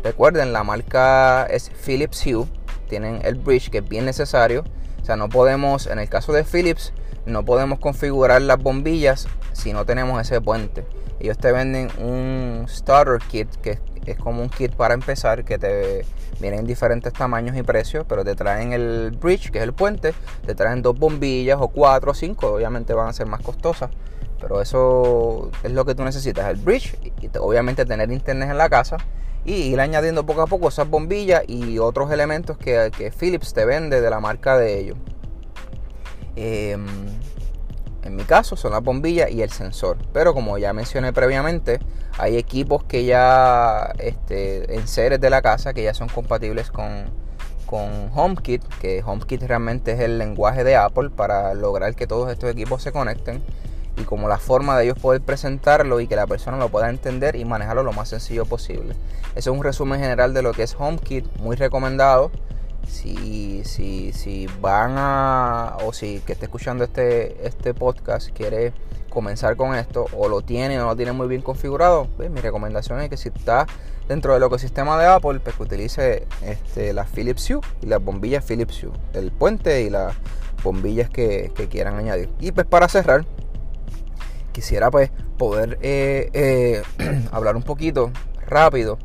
Recuerden, 0.03 0.53
la 0.53 0.65
marca 0.65 1.45
es 1.45 1.71
Philips 1.71 2.27
Hue. 2.27 2.47
Tienen 2.93 3.21
el 3.25 3.37
bridge 3.37 3.71
que 3.71 3.79
es 3.79 3.89
bien 3.89 4.05
necesario. 4.05 4.65
O 5.01 5.05
sea, 5.07 5.17
no 5.17 5.31
podemos, 5.31 5.87
en 5.87 5.99
el 5.99 6.11
caso 6.11 6.35
de 6.35 6.45
Philips, 6.45 6.93
no 7.25 7.43
podemos 7.43 7.79
configurar 7.79 8.43
las 8.43 8.63
bombillas 8.63 9.29
si 9.55 9.73
no 9.73 9.87
tenemos 9.87 10.21
ese 10.21 10.43
puente. 10.43 10.85
Ellos 11.19 11.39
te 11.39 11.53
venden 11.53 11.89
un 11.97 12.67
starter 12.69 13.19
kit 13.31 13.49
que 13.63 13.79
es 14.05 14.19
como 14.19 14.43
un 14.43 14.51
kit 14.51 14.75
para 14.75 14.93
empezar 14.93 15.43
que 15.43 15.57
te 15.57 16.05
viene 16.39 16.59
en 16.59 16.67
diferentes 16.67 17.15
tamaños 17.15 17.57
y 17.57 17.63
precios, 17.63 18.05
pero 18.07 18.25
te 18.25 18.35
traen 18.35 18.75
el 18.75 19.17
bridge, 19.19 19.51
que 19.51 19.57
es 19.57 19.65
el 19.65 19.73
puente, 19.73 20.13
te 20.45 20.55
traen 20.55 20.83
dos 20.83 20.99
bombillas 20.99 21.57
o 21.63 21.69
cuatro 21.69 22.11
o 22.11 22.15
cinco, 22.15 22.49
obviamente 22.49 22.93
van 22.93 23.09
a 23.09 23.15
ser 23.15 23.27
más 23.27 23.41
costosas, 23.41 23.89
pero 24.39 24.61
eso 24.61 25.51
es 25.63 25.73
lo 25.73 25.87
que 25.87 25.95
tú 25.95 26.05
necesitas, 26.05 26.51
el 26.51 26.57
bridge 26.57 26.99
y 27.23 27.31
obviamente 27.39 27.87
tener 27.87 28.13
internet 28.13 28.51
en 28.51 28.59
la 28.59 28.69
casa 28.69 28.99
y 29.45 29.55
ir 29.55 29.81
añadiendo 29.81 30.25
poco 30.25 30.43
a 30.43 30.47
poco 30.47 30.69
esas 30.69 30.89
bombillas 30.89 31.43
y 31.49 31.79
otros 31.79 32.11
elementos 32.11 32.57
que, 32.57 33.13
Philips 33.19 33.53
te 33.53 33.65
vende 33.65 34.01
de 34.01 34.11
la 34.11 34.21
marca 34.21 34.57
de 34.57 34.79
ellos. 34.79 34.97
Em, 36.37 36.87
en 38.05 38.17
mi 38.17 38.25
caso 38.25 38.57
son 38.57 38.73
las 38.73 38.83
bombillas 38.83 39.31
y 39.31 39.43
el 39.43 39.51
sensor. 39.51 39.99
Pero 40.13 40.35
como 40.35 40.59
ya 40.59 40.73
mencioné 40.73 41.13
previamente, 41.13 41.81
hay 42.19 42.37
equipos 42.37 42.85
que 42.85 43.05
ya 43.05 43.93
este, 43.99 44.75
en 44.75 44.87
seres 44.87 45.21
de 45.21 45.31
la 45.31 45.43
casa 45.43 45.73
que 45.73 45.83
ya 45.83 45.95
son 45.95 46.09
compatibles 46.09 46.71
con, 46.71 47.05
con 47.67 48.11
HomeKit, 48.15 48.63
que 48.81 49.03
HomeKit 49.05 49.43
realmente 49.43 49.93
es 49.93 50.01
el 50.01 50.19
lenguaje 50.19 50.65
de 50.65 50.77
Apple 50.77 51.11
para 51.11 51.55
lograr 51.55 51.95
que 51.95 52.07
todos 52.07 52.31
estos 52.31 52.51
equipos 52.51 52.83
se 52.83 52.93
conecten 52.93 53.43
y 53.97 54.03
como 54.03 54.29
la 54.29 54.39
forma 54.39 54.79
de 54.79 54.85
ellos 54.85 54.99
poder 54.99 55.21
presentarlo 55.21 56.01
y 56.01 56.07
que 56.07 56.17
la 56.17 56.27
persona 56.27 56.57
lo 56.57 56.69
pueda 56.69 56.89
entender 56.89 57.37
y 57.37 57.45
manejarlo 57.45 57.83
lo 57.83 57.93
más 57.93 58.09
sencillo 58.09 58.45
posible. 58.45 58.95
Ese 59.31 59.51
es 59.51 59.57
un 59.57 59.63
resumen 59.63 60.01
general 60.01 60.35
de 60.35 60.43
lo 60.43 60.53
que 60.53 60.63
es 60.63 60.75
HomeKit, 60.79 61.27
muy 61.39 61.57
recomendado. 61.57 62.31
Si, 62.89 63.63
si, 63.65 64.13
si 64.13 64.49
van 64.61 64.95
a, 64.97 65.77
o 65.85 65.93
si 65.93 66.21
que 66.21 66.33
esté 66.33 66.47
escuchando 66.47 66.85
este, 66.85 67.47
este 67.47 67.75
podcast 67.75 68.31
quiere 68.31 68.73
comenzar 69.09 69.57
con 69.57 69.75
esto, 69.75 70.07
o 70.17 70.29
lo 70.29 70.41
tiene 70.41 70.79
o 70.79 70.83
no 70.83 70.89
lo 70.89 70.97
tiene 70.97 71.13
muy 71.13 71.29
bien 71.29 71.43
configurado, 71.43 72.09
pues, 72.17 72.31
mi 72.31 72.41
recomendación 72.41 73.01
es 73.01 73.09
que 73.09 73.17
si 73.17 73.29
está 73.29 73.67
dentro 74.09 74.35
del 74.35 74.43
ecosistema 74.43 74.99
de 74.99 75.07
Apple, 75.07 75.41
pues 75.41 75.55
que 75.55 75.63
utilice 75.63 76.27
este, 76.43 76.93
la 76.93 77.05
Philips 77.05 77.49
Hue 77.51 77.61
y 77.83 77.87
las 77.87 78.03
bombillas 78.03 78.45
Philips 78.45 78.83
Hue, 78.83 78.91
el 79.13 79.31
puente 79.31 79.83
y 79.83 79.91
las 79.91 80.15
bombillas 80.65 81.09
que, 81.09 81.53
que 81.55 81.69
quieran 81.69 81.97
añadir. 81.97 82.31
Y 82.41 82.53
pues 82.53 82.67
para 82.67 82.89
cerrar, 82.89 83.25
quisiera 84.53 84.91
pues 84.91 85.11
poder 85.39 85.79
eh, 85.83 86.31
eh, 86.35 86.83
hablar 87.33 87.57
un 87.57 87.63
poquito 87.63 88.13
rápido 88.47 88.99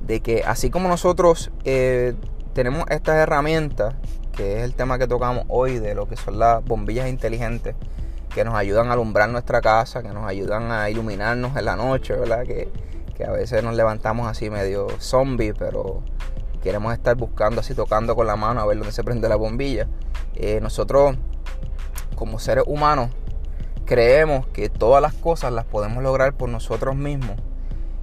de 0.00 0.20
que 0.20 0.42
así 0.44 0.70
como 0.70 0.88
nosotros 0.88 1.50
eh, 1.64 2.14
tenemos 2.54 2.84
estas 2.90 3.16
herramientas, 3.16 3.94
que 4.32 4.58
es 4.58 4.62
el 4.62 4.74
tema 4.74 4.98
que 4.98 5.06
tocamos 5.06 5.44
hoy 5.48 5.78
de 5.78 5.94
lo 5.94 6.08
que 6.08 6.16
son 6.16 6.38
las 6.38 6.64
bombillas 6.64 7.08
inteligentes, 7.08 7.74
que 8.34 8.44
nos 8.44 8.54
ayudan 8.54 8.88
a 8.88 8.92
alumbrar 8.92 9.28
nuestra 9.28 9.60
casa, 9.60 10.02
que 10.02 10.10
nos 10.10 10.26
ayudan 10.26 10.70
a 10.70 10.90
iluminarnos 10.90 11.56
en 11.56 11.64
la 11.64 11.76
noche, 11.76 12.14
¿verdad? 12.14 12.44
Que, 12.44 12.68
que 13.16 13.24
a 13.24 13.30
veces 13.30 13.64
nos 13.64 13.74
levantamos 13.74 14.28
así 14.28 14.48
medio 14.48 14.86
zombie, 15.00 15.54
pero 15.54 16.02
queremos 16.62 16.92
estar 16.92 17.16
buscando 17.16 17.60
así, 17.60 17.74
tocando 17.74 18.14
con 18.14 18.26
la 18.26 18.36
mano 18.36 18.60
a 18.60 18.66
ver 18.66 18.78
dónde 18.78 18.92
se 18.92 19.02
prende 19.02 19.28
la 19.28 19.36
bombilla. 19.36 19.88
nosotros, 20.60 21.16
como 22.14 22.38
seres 22.38 22.64
humanos, 22.66 23.10
creemos 23.86 24.46
que 24.48 24.68
todas 24.68 25.00
las 25.00 25.14
cosas 25.14 25.52
las 25.52 25.64
podemos 25.64 26.02
lograr 26.02 26.34
por 26.34 26.48
nosotros 26.50 26.96
mismos. 26.96 27.36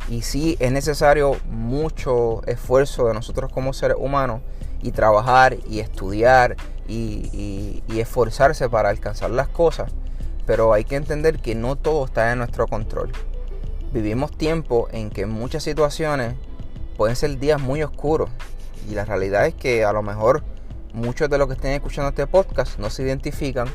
Y 0.10 0.24
sí 0.24 0.58
es 0.60 0.72
necesario 0.72 1.36
mucho 1.50 2.42
esfuerzo 2.46 3.08
de 3.08 3.14
nosotros 3.14 3.52
como 3.52 3.74
seres 3.74 3.98
humanos 4.00 4.42
y 4.82 4.92
trabajar 4.92 5.58
y 5.70 5.80
estudiar 5.80 6.56
y, 6.88 7.84
esforzarse 7.88 8.70
para 8.70 8.90
alcanzar 8.90 9.30
las 9.30 9.48
cosas. 9.48 9.92
Pero 10.46 10.74
hay 10.74 10.84
que 10.84 10.96
entender 10.96 11.40
que 11.40 11.56
no 11.56 11.76
todo 11.76 12.06
está 12.06 12.32
en 12.32 12.40
nuestro 12.40 12.68
control. 12.68 13.12
Vivimos 13.94 14.32
tiempos 14.32 14.90
en 14.92 15.10
que 15.10 15.26
muchas 15.26 15.64
situaciones 15.64 16.36
pueden 16.98 17.16
ser 17.16 17.38
días 17.38 17.62
muy 17.62 17.84
oscuros. 17.84 18.30
Y 18.90 18.96
la 18.96 19.06
realidad 19.06 19.46
es 19.46 19.54
que 19.54 19.86
a 19.86 19.94
lo 19.94 20.02
mejor 20.02 20.44
muchos 20.94 21.30
de 21.30 21.38
los 21.38 21.48
que 21.48 21.54
estén 21.54 21.72
escuchando 21.72 22.10
este 22.10 22.28
podcast 22.28 22.78
no 22.78 22.90
se 22.90 23.04
identifican 23.04 23.70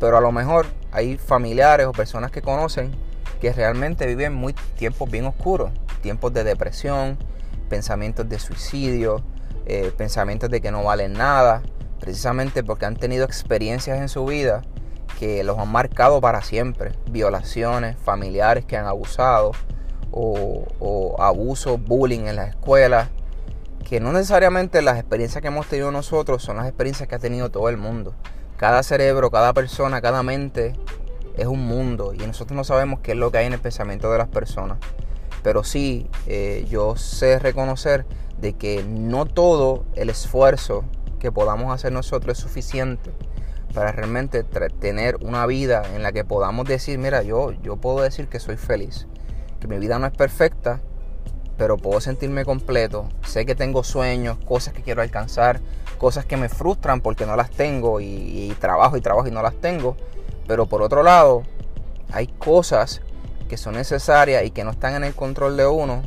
pero 0.00 0.16
a 0.16 0.20
lo 0.20 0.32
mejor 0.32 0.66
hay 0.92 1.16
familiares 1.16 1.86
o 1.86 1.92
personas 1.92 2.30
que 2.30 2.42
conocen 2.42 2.92
que 3.40 3.52
realmente 3.52 4.06
viven 4.06 4.34
muy 4.34 4.54
tiempos 4.76 5.10
bien 5.10 5.26
oscuros, 5.26 5.70
tiempos 6.02 6.32
de 6.32 6.44
depresión, 6.44 7.18
pensamientos 7.68 8.28
de 8.28 8.38
suicidio, 8.38 9.22
eh, 9.66 9.92
pensamientos 9.96 10.50
de 10.50 10.60
que 10.60 10.70
no 10.70 10.82
valen 10.82 11.12
nada, 11.12 11.62
precisamente 12.00 12.64
porque 12.64 12.86
han 12.86 12.96
tenido 12.96 13.24
experiencias 13.24 13.98
en 13.98 14.08
su 14.08 14.24
vida 14.24 14.62
que 15.18 15.42
los 15.44 15.58
han 15.58 15.68
marcado 15.68 16.20
para 16.20 16.42
siempre, 16.42 16.92
violaciones, 17.10 17.96
familiares 17.96 18.64
que 18.64 18.76
han 18.76 18.86
abusado 18.86 19.52
o, 20.10 20.66
o 20.78 21.20
abuso, 21.20 21.76
bullying 21.76 22.26
en 22.26 22.36
la 22.36 22.46
escuela, 22.46 23.10
que 23.88 24.00
no 24.00 24.12
necesariamente 24.12 24.82
las 24.82 24.98
experiencias 24.98 25.42
que 25.42 25.48
hemos 25.48 25.66
tenido 25.66 25.90
nosotros 25.90 26.42
son 26.42 26.56
las 26.56 26.66
experiencias 26.66 27.08
que 27.08 27.14
ha 27.14 27.18
tenido 27.18 27.50
todo 27.50 27.68
el 27.68 27.76
mundo. 27.76 28.14
Cada 28.58 28.82
cerebro, 28.82 29.30
cada 29.30 29.52
persona, 29.52 30.00
cada 30.00 30.24
mente 30.24 30.72
es 31.36 31.46
un 31.46 31.64
mundo 31.64 32.12
y 32.12 32.18
nosotros 32.18 32.56
no 32.56 32.64
sabemos 32.64 32.98
qué 32.98 33.12
es 33.12 33.16
lo 33.16 33.30
que 33.30 33.38
hay 33.38 33.46
en 33.46 33.52
el 33.52 33.60
pensamiento 33.60 34.10
de 34.10 34.18
las 34.18 34.26
personas. 34.26 34.78
Pero 35.44 35.62
sí, 35.62 36.10
eh, 36.26 36.66
yo 36.68 36.96
sé 36.96 37.38
reconocer 37.38 38.04
de 38.40 38.54
que 38.54 38.82
no 38.82 39.26
todo 39.26 39.84
el 39.94 40.10
esfuerzo 40.10 40.84
que 41.20 41.30
podamos 41.30 41.72
hacer 41.72 41.92
nosotros 41.92 42.36
es 42.36 42.42
suficiente 42.42 43.12
para 43.72 43.92
realmente 43.92 44.42
tener 44.42 45.18
una 45.20 45.46
vida 45.46 45.84
en 45.94 46.02
la 46.02 46.10
que 46.10 46.24
podamos 46.24 46.66
decir, 46.66 46.98
mira, 46.98 47.22
yo, 47.22 47.52
yo 47.62 47.76
puedo 47.76 48.00
decir 48.00 48.26
que 48.26 48.40
soy 48.40 48.56
feliz, 48.56 49.06
que 49.60 49.68
mi 49.68 49.78
vida 49.78 50.00
no 50.00 50.06
es 50.06 50.12
perfecta, 50.12 50.80
pero 51.56 51.76
puedo 51.76 52.00
sentirme 52.00 52.44
completo. 52.44 53.08
Sé 53.24 53.46
que 53.46 53.54
tengo 53.54 53.84
sueños, 53.84 54.36
cosas 54.44 54.74
que 54.74 54.82
quiero 54.82 55.02
alcanzar, 55.02 55.60
cosas 55.98 56.24
que 56.24 56.36
me 56.36 56.48
frustran 56.48 57.00
porque 57.00 57.26
no 57.26 57.36
las 57.36 57.50
tengo 57.50 58.00
y, 58.00 58.54
trabajo 58.60 58.96
y 58.96 59.00
trabajo 59.00 59.28
y 59.28 59.30
no 59.30 59.42
las 59.42 59.54
tengo. 59.56 59.96
Pero 60.46 60.66
por 60.66 60.82
otro 60.82 61.02
lado, 61.02 61.42
hay 62.12 62.26
cosas 62.26 63.02
que 63.48 63.56
son 63.56 63.74
necesarias 63.74 64.44
y 64.44 64.50
que 64.50 64.64
no 64.64 64.70
están 64.70 64.94
en 64.94 65.04
el 65.04 65.14
control 65.14 65.56
de 65.56 65.66
uno, 65.66 66.02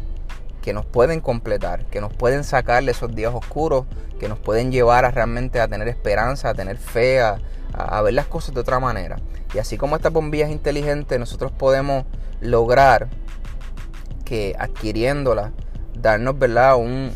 que 0.61 0.73
nos 0.73 0.85
pueden 0.85 1.19
completar, 1.19 1.85
que 1.85 2.01
nos 2.01 2.13
pueden 2.13 2.43
sacar 2.43 2.83
de 2.83 2.91
esos 2.91 3.13
días 3.13 3.33
oscuros, 3.33 3.85
que 4.19 4.29
nos 4.29 4.39
pueden 4.39 4.71
llevar 4.71 5.05
a 5.05 5.11
realmente 5.11 5.59
a 5.59 5.67
tener 5.67 5.87
esperanza, 5.87 6.49
a 6.49 6.53
tener 6.53 6.77
fe, 6.77 7.21
a, 7.21 7.39
a 7.73 8.01
ver 8.01 8.13
las 8.13 8.27
cosas 8.27 8.53
de 8.53 8.61
otra 8.61 8.79
manera. 8.79 9.17
Y 9.53 9.59
así 9.59 9.77
como 9.77 9.95
estas 9.95 10.13
bombillas 10.13 10.49
inteligentes, 10.49 11.19
nosotros 11.19 11.51
podemos 11.51 12.05
lograr 12.39 13.09
que 14.23 14.55
adquiriéndola, 14.57 15.51
darnos, 15.95 16.37
¿verdad? 16.37 16.75
Un, 16.77 17.11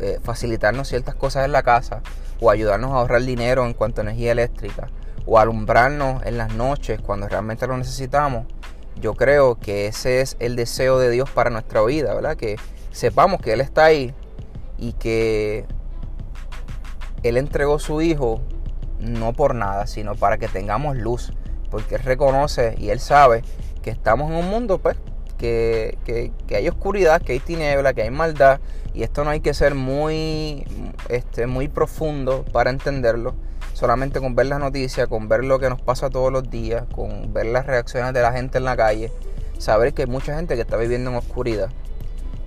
eh, 0.00 0.18
facilitarnos 0.22 0.88
ciertas 0.88 1.14
cosas 1.14 1.44
en 1.44 1.52
la 1.52 1.62
casa 1.62 2.02
o 2.40 2.50
ayudarnos 2.50 2.92
a 2.92 2.96
ahorrar 2.96 3.22
dinero 3.22 3.64
en 3.64 3.74
cuanto 3.74 4.00
a 4.00 4.04
energía 4.04 4.32
eléctrica 4.32 4.88
o 5.26 5.38
alumbrarnos 5.38 6.24
en 6.26 6.36
las 6.36 6.54
noches 6.54 7.00
cuando 7.00 7.28
realmente 7.28 7.66
lo 7.66 7.76
necesitamos. 7.76 8.46
Yo 9.00 9.14
creo 9.14 9.56
que 9.56 9.86
ese 9.86 10.20
es 10.20 10.36
el 10.38 10.56
deseo 10.56 10.98
de 10.98 11.10
Dios 11.10 11.30
para 11.30 11.50
nuestra 11.50 11.82
vida, 11.82 12.14
¿verdad? 12.14 12.36
Que 12.36 12.56
sepamos 12.92 13.40
que 13.40 13.52
Él 13.52 13.60
está 13.60 13.86
ahí 13.86 14.14
y 14.78 14.92
que 14.92 15.66
Él 17.22 17.36
entregó 17.36 17.78
su 17.78 18.00
Hijo 18.00 18.40
no 19.00 19.32
por 19.32 19.54
nada, 19.54 19.86
sino 19.86 20.14
para 20.14 20.38
que 20.38 20.48
tengamos 20.48 20.96
luz, 20.96 21.32
porque 21.70 21.96
Él 21.96 22.02
reconoce 22.02 22.74
y 22.78 22.90
Él 22.90 23.00
sabe 23.00 23.42
que 23.82 23.90
estamos 23.90 24.30
en 24.30 24.36
un 24.36 24.48
mundo 24.48 24.78
pues 24.78 24.96
que, 25.38 25.98
hay 26.50 26.68
oscuridad, 26.68 27.22
que 27.22 27.32
hay 27.32 27.40
tiniebla, 27.40 27.94
que 27.94 28.02
hay 28.02 28.10
maldad. 28.10 28.60
Y 28.92 29.02
esto 29.02 29.24
no 29.24 29.30
hay 29.30 29.40
que 29.40 29.54
ser 29.54 29.74
muy, 29.74 30.64
este, 31.08 31.46
muy 31.46 31.68
profundo 31.68 32.44
para 32.52 32.70
entenderlo. 32.70 33.34
Solamente 33.72 34.20
con 34.20 34.36
ver 34.36 34.46
las 34.46 34.60
noticias, 34.60 35.08
con 35.08 35.28
ver 35.28 35.44
lo 35.44 35.58
que 35.58 35.68
nos 35.68 35.80
pasa 35.80 36.08
todos 36.08 36.32
los 36.32 36.48
días, 36.48 36.84
con 36.94 37.32
ver 37.32 37.46
las 37.46 37.66
reacciones 37.66 38.14
de 38.14 38.22
la 38.22 38.32
gente 38.32 38.58
en 38.58 38.64
la 38.64 38.76
calle, 38.76 39.10
saber 39.58 39.94
que 39.94 40.02
hay 40.02 40.08
mucha 40.08 40.36
gente 40.36 40.54
que 40.54 40.60
está 40.60 40.76
viviendo 40.76 41.10
en 41.10 41.16
oscuridad. 41.16 41.70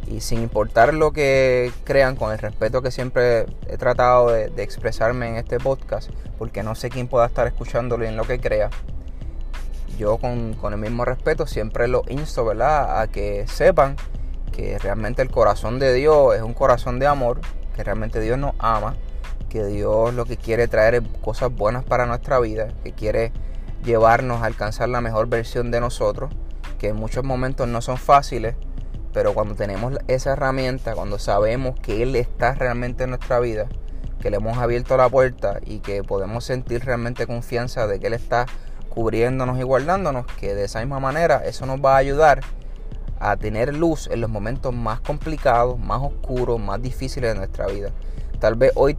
Y 0.09 0.21
sin 0.21 0.41
importar 0.41 0.93
lo 0.93 1.11
que 1.11 1.71
crean, 1.83 2.15
con 2.15 2.31
el 2.31 2.37
respeto 2.37 2.81
que 2.81 2.91
siempre 2.91 3.45
he 3.67 3.77
tratado 3.77 4.31
de, 4.31 4.51
expresarme 4.63 5.27
en 5.27 5.35
este 5.35 5.59
podcast, 5.59 6.09
porque 6.37 6.63
no 6.63 6.75
sé 6.75 6.89
quién 6.89 7.07
pueda 7.07 7.25
estar 7.25 7.45
escuchándolo 7.45 8.05
y 8.05 8.07
en 8.07 8.15
lo 8.15 8.23
que 8.23 8.39
crea, 8.39 8.69
yo 9.97 10.17
con, 10.17 10.53
con 10.53 10.73
el 10.73 10.79
mismo 10.79 11.05
respeto 11.05 11.47
siempre 11.47 11.87
lo 11.87 12.03
insto, 12.07 12.45
¿verdad? 12.45 13.01
A 13.01 13.07
que 13.07 13.45
sepan 13.47 13.95
que 14.51 14.79
realmente 14.79 15.21
el 15.21 15.29
corazón 15.29 15.79
de 15.79 15.93
Dios 15.93 16.35
es 16.35 16.41
un 16.41 16.53
corazón 16.53 16.99
de 16.99 17.07
amor, 17.07 17.41
que 17.75 17.83
realmente 17.83 18.19
Dios 18.19 18.37
nos 18.37 18.53
ama, 18.59 18.95
que 19.49 19.65
Dios 19.65 20.13
lo 20.13 20.25
que 20.25 20.37
quiere 20.37 20.67
traer 20.67 20.95
es 20.95 21.01
cosas 21.21 21.53
buenas 21.53 21.83
para 21.83 22.05
nuestra 22.05 22.39
vida, 22.39 22.69
que 22.83 22.91
quiere 22.91 23.31
llevarnos 23.83 24.41
a 24.41 24.45
alcanzar 24.45 24.89
la 24.89 25.01
mejor 25.01 25.27
versión 25.27 25.71
de 25.71 25.79
nosotros, 25.79 26.31
que 26.79 26.89
en 26.89 26.95
muchos 26.95 27.23
momentos 27.23 27.67
no 27.67 27.81
son 27.81 27.97
fáciles, 27.97 28.55
pero 29.13 29.33
cuando 29.33 29.55
tenemos 29.55 29.93
esa 30.07 30.33
herramienta, 30.33 30.93
cuando 30.93 31.19
sabemos 31.19 31.79
que 31.79 32.03
Él 32.03 32.15
está 32.15 32.53
realmente 32.53 33.03
en 33.03 33.11
nuestra 33.11 33.39
vida, 33.39 33.67
que 34.19 34.29
le 34.29 34.37
hemos 34.37 34.57
abierto 34.57 34.97
la 34.97 35.09
puerta 35.09 35.59
y 35.65 35.79
que 35.79 36.03
podemos 36.03 36.43
sentir 36.43 36.83
realmente 36.83 37.27
confianza 37.27 37.87
de 37.87 37.99
que 37.99 38.07
Él 38.07 38.13
está 38.13 38.47
cubriéndonos 38.97 39.59
y 39.59 39.61
guardándonos, 39.61 40.25
que 40.39 40.55
de 40.55 40.63
esa 40.63 40.79
misma 40.79 40.99
manera 40.99 41.43
eso 41.45 41.67
nos 41.67 41.79
va 41.79 41.93
a 41.93 41.97
ayudar 41.97 42.41
a 43.19 43.37
tener 43.37 43.75
luz 43.75 44.09
en 44.11 44.21
los 44.21 44.29
momentos 44.31 44.73
más 44.73 45.01
complicados, 45.01 45.77
más 45.77 46.01
oscuros, 46.01 46.59
más 46.59 46.81
difíciles 46.81 47.31
de 47.31 47.37
nuestra 47.37 47.67
vida. 47.67 47.91
Tal 48.39 48.55
vez 48.55 48.71
hoy 48.73 48.97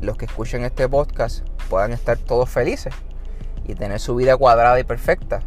los 0.00 0.16
que 0.16 0.26
escuchen 0.26 0.62
este 0.62 0.88
podcast 0.88 1.44
puedan 1.68 1.90
estar 1.90 2.16
todos 2.18 2.48
felices 2.48 2.94
y 3.64 3.74
tener 3.74 3.98
su 3.98 4.14
vida 4.14 4.36
cuadrada 4.36 4.78
y 4.78 4.84
perfecta. 4.84 5.40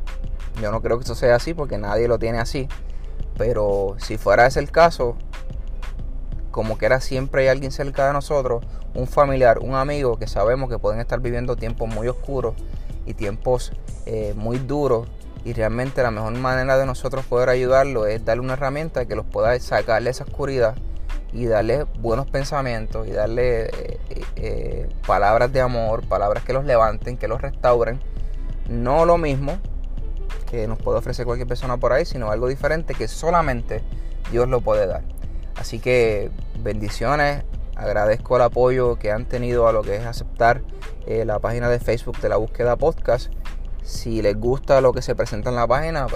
Yo 0.61 0.69
no 0.69 0.81
creo 0.81 0.97
que 0.97 1.05
eso 1.05 1.15
sea 1.15 1.37
así 1.37 1.53
porque 1.53 1.77
nadie 1.77 2.09
lo 2.09 2.19
tiene 2.19 2.39
así. 2.39 2.67
Pero 3.37 3.95
si 3.97 4.17
fuera 4.17 4.45
ese 4.45 4.59
el 4.59 4.71
caso, 4.71 5.15
como 6.51 6.77
que 6.77 6.85
era 6.85 6.99
siempre 6.99 7.43
hay 7.43 7.47
alguien 7.47 7.71
cerca 7.71 8.07
de 8.07 8.11
nosotros, 8.11 8.65
un 8.93 9.07
familiar, 9.07 9.59
un 9.59 9.75
amigo 9.75 10.17
que 10.17 10.27
sabemos 10.27 10.69
que 10.69 10.79
pueden 10.79 10.99
estar 10.99 11.21
viviendo 11.21 11.55
tiempos 11.55 11.87
muy 11.87 12.09
oscuros 12.09 12.53
y 13.07 13.13
tiempos 13.13 13.71
eh, 14.05 14.33
muy 14.35 14.59
duros. 14.59 15.07
Y 15.45 15.53
realmente 15.53 16.03
la 16.03 16.11
mejor 16.11 16.33
manera 16.33 16.77
de 16.77 16.85
nosotros 16.85 17.25
poder 17.25 17.49
ayudarlo 17.49 18.05
es 18.05 18.23
darle 18.25 18.43
una 18.43 18.53
herramienta 18.53 19.05
que 19.05 19.15
los 19.15 19.25
pueda 19.25 19.57
sacarle 19.59 20.09
esa 20.09 20.25
oscuridad 20.25 20.75
y 21.31 21.45
darle 21.45 21.85
buenos 21.99 22.29
pensamientos 22.29 23.07
y 23.07 23.11
darle 23.11 23.67
eh, 23.67 23.99
eh, 24.35 24.89
palabras 25.05 25.51
de 25.53 25.61
amor, 25.61 26.05
palabras 26.07 26.43
que 26.43 26.53
los 26.53 26.65
levanten, 26.65 27.17
que 27.17 27.27
los 27.27 27.41
restauren. 27.41 28.01
No 28.67 29.05
lo 29.05 29.17
mismo 29.17 29.57
que 30.51 30.67
nos 30.67 30.79
puede 30.79 30.99
ofrecer 30.99 31.25
cualquier 31.25 31.47
persona 31.47 31.77
por 31.77 31.93
ahí, 31.93 32.05
sino 32.05 32.29
algo 32.29 32.47
diferente 32.47 32.93
que 32.93 33.07
solamente 33.07 33.81
Dios 34.31 34.49
lo 34.49 34.61
puede 34.61 34.85
dar. 34.85 35.03
Así 35.55 35.79
que 35.79 36.29
bendiciones, 36.61 37.43
agradezco 37.77 38.35
el 38.35 38.41
apoyo 38.41 38.97
que 38.97 39.11
han 39.11 39.25
tenido 39.25 39.67
a 39.67 39.71
lo 39.71 39.83
que 39.83 39.95
es 39.95 40.05
aceptar 40.05 40.61
eh, 41.05 41.23
la 41.25 41.39
página 41.39 41.69
de 41.69 41.79
Facebook 41.79 42.19
de 42.19 42.29
la 42.29 42.37
búsqueda 42.37 42.75
podcast 42.75 43.31
si 43.87 44.21
les 44.21 44.37
gusta 44.37 44.81
lo 44.81 44.91
que 44.91 45.01
se 45.01 45.15
presenta 45.15 45.49
en 45.49 45.55
la 45.55 45.65
página, 45.65 46.07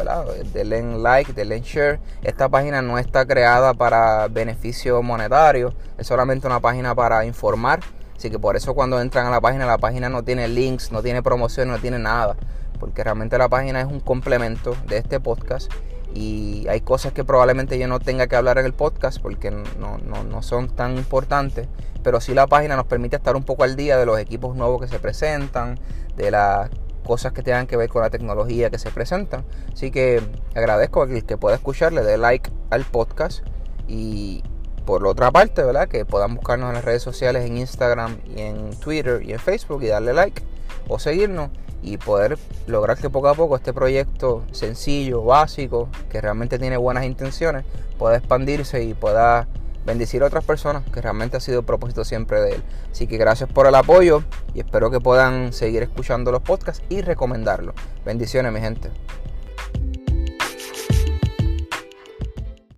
denle 0.54 0.98
like, 0.98 1.32
denle 1.32 1.62
share. 1.62 2.02
Esta 2.22 2.50
página 2.50 2.82
no 2.82 3.00
está 3.00 3.26
creada 3.26 3.74
para 3.74 4.28
beneficio 4.28 5.02
monetario, 5.02 5.74
es 5.98 6.06
solamente 6.06 6.48
una 6.48 6.60
página 6.60 6.94
para 6.94 7.24
informar. 7.24 7.80
Así 8.18 8.30
que 8.30 8.38
por 8.38 8.58
eso 8.58 8.76
cuando 8.76 9.00
entran 9.00 9.26
a 9.26 9.32
la 9.32 9.40
página, 9.40 9.66
la 9.66 9.78
página 9.78 10.10
no 10.10 10.22
tiene 10.22 10.50
links, 10.50 10.92
no 10.92 11.02
tiene 11.02 11.24
promoción, 11.24 11.70
no 11.70 11.80
tiene 11.80 11.98
nada. 11.98 12.36
Porque 12.78 13.06
realmente 13.06 13.38
la 13.38 13.48
página 13.48 13.80
es 13.80 13.88
un 13.88 14.02
complemento 14.02 14.76
de 14.88 14.98
este 14.98 15.22
podcast. 15.22 15.72
Y 16.14 16.68
hay 16.68 16.82
cosas 16.82 17.14
que 17.14 17.24
probablemente 17.24 17.80
yo 17.80 17.88
no 17.88 18.00
tenga 18.00 18.28
que 18.28 18.36
hablar 18.36 18.58
en 18.58 18.66
el 18.66 18.74
podcast 18.74 19.22
porque 19.22 19.52
no, 19.52 19.98
no 19.98 20.42
son 20.42 20.70
tan 20.70 20.98
importantes. 20.98 21.68
Pero 22.04 22.20
sí 22.20 22.34
la 22.34 22.48
página 22.48 22.76
nos 22.76 22.86
permite 22.86 23.16
estar 23.16 23.36
un 23.36 23.44
poco 23.44 23.64
al 23.64 23.76
día 23.76 23.98
de 23.98 24.06
los 24.06 24.20
equipos 24.20 24.56
nuevos 24.56 24.82
que 24.82 24.88
se 24.88 25.00
presentan, 25.00 25.80
de 26.16 26.32
las 26.32 26.70
cosas 27.04 27.34
que 27.34 27.44
tengan 27.44 27.68
que 27.68 27.78
ver 27.78 27.90
con 27.90 28.02
la 28.02 28.10
tecnología 28.10 28.70
que 28.70 28.78
se 28.78 28.92
presentan. 28.92 29.46
Así 29.72 29.92
que 29.92 30.22
agradezco 30.56 31.04
a 31.04 31.06
el 31.06 31.26
que 31.26 31.38
pueda 31.38 31.56
escuchar, 31.56 31.94
le 31.94 32.02
dé 32.04 32.18
like 32.18 32.50
al 32.70 32.86
podcast 32.86 33.46
y 33.88 34.44
por 34.86 35.06
otra 35.06 35.32
parte, 35.32 35.64
¿verdad? 35.64 35.88
Que 35.88 36.06
puedan 36.06 36.36
buscarnos 36.36 36.70
en 36.70 36.76
las 36.76 36.86
redes 36.86 37.04
sociales, 37.04 37.46
en 37.46 37.58
Instagram 37.58 38.18
y 38.26 38.42
en 38.42 38.72
Twitter 38.80 39.22
y 39.24 39.34
en 39.34 39.40
Facebook 39.40 39.84
y 39.84 39.88
darle 39.88 40.14
like 40.14 40.42
o 40.88 41.00
seguirnos 41.00 41.50
y 41.82 41.98
poder 41.98 42.38
lograr 42.68 42.98
que 42.98 43.10
poco 43.10 43.30
a 43.30 43.34
poco 43.34 43.56
este 43.56 43.74
proyecto 43.74 44.44
sencillo, 44.52 45.24
básico, 45.24 45.90
que 46.10 46.22
realmente 46.22 46.60
tiene 46.60 46.78
buenas 46.78 47.06
intenciones, 47.06 47.66
pueda 47.98 48.18
expandirse 48.18 48.84
y 48.84 48.94
pueda 48.94 49.48
bendecir 49.86 50.22
a 50.24 50.28
otras 50.28 50.44
personas, 50.44 50.84
que 50.92 51.02
realmente 51.02 51.38
ha 51.38 51.40
sido 51.40 51.60
el 51.60 51.66
propósito 51.66 52.04
siempre 52.04 52.40
de 52.40 52.52
él. 52.56 52.64
Así 52.92 53.08
que 53.08 53.18
gracias 53.18 53.50
por 53.52 53.68
el 53.68 53.76
apoyo 53.76 54.24
y 54.54 54.60
espero 54.60 54.92
que 54.92 55.00
puedan 55.00 55.54
seguir 55.54 55.84
escuchando 55.84 56.32
los 56.32 56.42
podcasts 56.42 56.84
y 56.90 57.02
recomendarlos. 57.02 57.76
Bendiciones, 58.06 58.52
mi 58.52 58.60
gente. 58.60 58.92